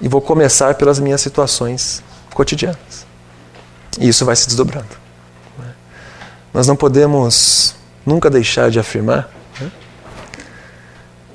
E 0.00 0.08
vou 0.08 0.20
começar 0.20 0.74
pelas 0.74 0.98
minhas 0.98 1.20
situações 1.20 2.02
cotidianas. 2.32 3.03
E 3.98 4.08
isso 4.08 4.24
vai 4.24 4.36
se 4.36 4.46
desdobrando. 4.46 5.04
Nós 6.52 6.66
não 6.66 6.76
podemos 6.76 7.74
nunca 8.06 8.30
deixar 8.30 8.70
de 8.70 8.78
afirmar 8.78 9.28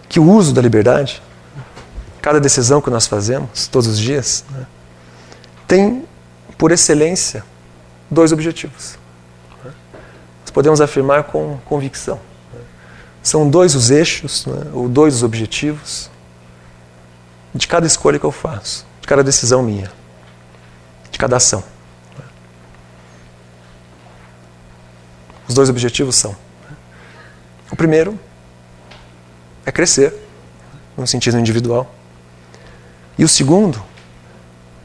que 0.08 0.20
o 0.20 0.24
uso 0.24 0.54
da 0.54 0.62
liberdade, 0.62 1.22
cada 2.22 2.40
decisão 2.40 2.82
que 2.82 2.90
nós 2.90 3.06
fazemos 3.06 3.68
todos 3.68 3.88
os 3.88 4.00
dias, 4.00 4.44
tem, 5.68 6.06
por 6.58 6.72
excelência, 6.72 7.44
dois 8.10 8.32
objetivos. 8.32 8.98
Nós 9.64 10.52
podemos 10.52 10.82
afirmar 10.82 11.26
com 11.26 11.60
convicção. 11.66 12.20
São 13.22 13.48
dois 13.50 13.76
os 13.76 13.92
eixos, 13.92 14.46
né, 14.46 14.72
ou 14.74 14.90
dois 14.90 15.16
os 15.16 15.24
objetivos 15.24 16.10
de 17.54 17.68
cada 17.68 17.86
escolha 17.86 18.18
que 18.18 18.26
eu 18.26 18.32
faço, 18.32 18.86
de 19.02 19.08
cada 19.08 19.24
decisão 19.24 19.62
minha, 19.62 19.92
de 21.12 21.20
cada 21.20 21.38
ação. 21.38 21.64
Os 25.50 25.56
dois 25.56 25.68
objetivos 25.68 26.16
são: 26.16 26.36
o 27.72 27.76
primeiro 27.76 28.18
é 29.66 29.72
crescer, 29.72 30.14
no 30.96 31.08
sentido 31.08 31.40
individual, 31.40 31.92
e 33.18 33.24
o 33.26 33.28
segundo 33.28 33.84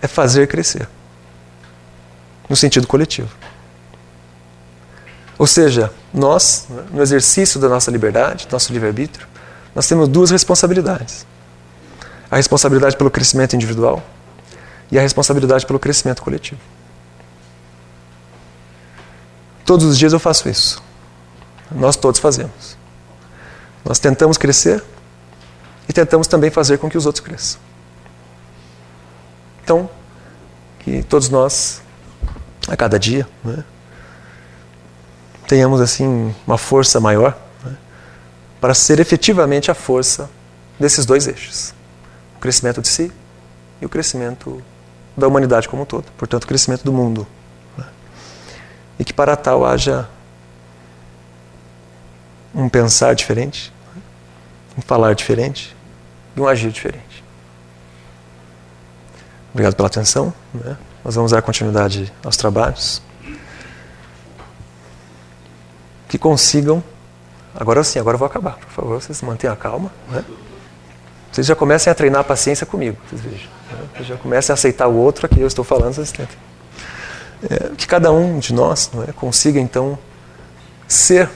é 0.00 0.08
fazer 0.08 0.48
crescer 0.48 0.88
no 2.48 2.56
sentido 2.56 2.86
coletivo. 2.86 3.28
Ou 5.38 5.46
seja, 5.46 5.92
nós, 6.12 6.66
no 6.90 7.02
exercício 7.02 7.60
da 7.60 7.68
nossa 7.68 7.90
liberdade, 7.90 8.46
do 8.46 8.52
nosso 8.52 8.72
livre-arbítrio, 8.72 9.26
nós 9.74 9.86
temos 9.86 10.08
duas 10.08 10.30
responsabilidades: 10.30 11.26
a 12.30 12.36
responsabilidade 12.36 12.96
pelo 12.96 13.10
crescimento 13.10 13.54
individual 13.54 14.02
e 14.90 14.98
a 14.98 15.02
responsabilidade 15.02 15.66
pelo 15.66 15.78
crescimento 15.78 16.22
coletivo. 16.22 16.60
Todos 19.64 19.86
os 19.86 19.98
dias 19.98 20.12
eu 20.12 20.20
faço 20.20 20.48
isso. 20.48 20.82
Nós 21.70 21.96
todos 21.96 22.20
fazemos. 22.20 22.76
Nós 23.84 23.98
tentamos 23.98 24.36
crescer 24.36 24.82
e 25.88 25.92
tentamos 25.92 26.26
também 26.26 26.50
fazer 26.50 26.78
com 26.78 26.88
que 26.88 26.96
os 26.96 27.06
outros 27.06 27.24
cresçam. 27.24 27.60
Então, 29.62 29.88
que 30.80 31.02
todos 31.02 31.28
nós, 31.28 31.82
a 32.68 32.76
cada 32.76 32.98
dia, 32.98 33.26
né, 33.42 33.64
tenhamos 35.46 35.80
assim 35.80 36.34
uma 36.46 36.58
força 36.58 37.00
maior 37.00 37.36
né, 37.64 37.76
para 38.60 38.74
ser 38.74 39.00
efetivamente 39.00 39.70
a 39.70 39.74
força 39.74 40.28
desses 40.78 41.06
dois 41.06 41.26
eixos: 41.26 41.74
o 42.36 42.40
crescimento 42.40 42.82
de 42.82 42.88
si 42.88 43.12
e 43.80 43.86
o 43.86 43.88
crescimento 43.88 44.62
da 45.16 45.26
humanidade 45.28 45.68
como 45.68 45.82
um 45.82 45.86
todo, 45.86 46.04
portanto, 46.18 46.44
o 46.44 46.46
crescimento 46.46 46.84
do 46.84 46.92
mundo. 46.92 47.26
E 48.98 49.04
que 49.04 49.12
para 49.12 49.36
tal 49.36 49.64
haja 49.64 50.08
um 52.54 52.68
pensar 52.68 53.14
diferente, 53.14 53.72
um 54.78 54.82
falar 54.82 55.14
diferente 55.14 55.74
e 56.36 56.40
um 56.40 56.46
agir 56.46 56.70
diferente. 56.70 57.24
Obrigado 59.52 59.74
pela 59.74 59.88
atenção. 59.88 60.32
Né? 60.52 60.76
Nós 61.04 61.14
vamos 61.14 61.32
dar 61.32 61.42
continuidade 61.42 62.12
aos 62.24 62.36
trabalhos. 62.36 63.02
Que 66.08 66.18
consigam. 66.18 66.82
Agora 67.54 67.82
sim, 67.84 67.98
agora 67.98 68.14
eu 68.14 68.18
vou 68.18 68.26
acabar. 68.26 68.56
Por 68.56 68.70
favor, 68.70 69.00
vocês 69.00 69.20
mantenham 69.22 69.52
a 69.52 69.56
calma. 69.56 69.92
Né? 70.10 70.24
Vocês 71.30 71.46
já 71.46 71.56
comecem 71.56 71.90
a 71.90 71.94
treinar 71.94 72.20
a 72.20 72.24
paciência 72.24 72.66
comigo. 72.66 72.96
Vocês 73.08 73.20
vejam. 73.20 73.50
Né? 73.70 73.88
Vocês 73.94 74.08
já 74.08 74.16
comecem 74.16 74.52
a 74.52 74.54
aceitar 74.54 74.88
o 74.88 74.96
outro 74.96 75.26
aqui. 75.26 75.40
Eu 75.40 75.46
estou 75.46 75.64
falando, 75.64 75.94
vocês 75.94 76.12
tentem. 76.12 76.36
É, 77.50 77.74
que 77.76 77.86
cada 77.86 78.10
um 78.10 78.38
de 78.38 78.54
nós 78.54 78.90
é, 79.06 79.12
consiga 79.12 79.60
então 79.60 79.98
ser 80.88 81.28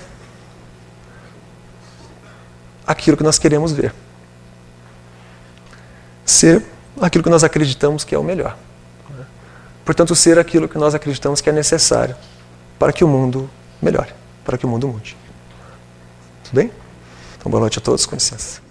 aquilo 2.86 3.16
que 3.16 3.22
nós 3.22 3.38
queremos 3.38 3.72
ver. 3.72 3.94
Ser 6.24 6.64
aquilo 7.00 7.22
que 7.22 7.30
nós 7.30 7.44
acreditamos 7.44 8.04
que 8.04 8.14
é 8.14 8.18
o 8.18 8.24
melhor. 8.24 8.56
Portanto, 9.84 10.14
ser 10.14 10.38
aquilo 10.38 10.68
que 10.68 10.78
nós 10.78 10.94
acreditamos 10.94 11.40
que 11.40 11.48
é 11.48 11.52
necessário 11.52 12.16
para 12.78 12.92
que 12.92 13.02
o 13.02 13.08
mundo 13.08 13.48
melhore, 13.80 14.12
para 14.44 14.56
que 14.56 14.64
o 14.64 14.68
mundo 14.68 14.88
mude. 14.88 15.16
Tudo 16.44 16.56
bem? 16.56 16.70
Então, 17.38 17.50
boa 17.50 17.60
noite 17.60 17.78
a 17.78 17.82
todos, 17.82 18.06
com 18.06 18.14
licença. 18.14 18.67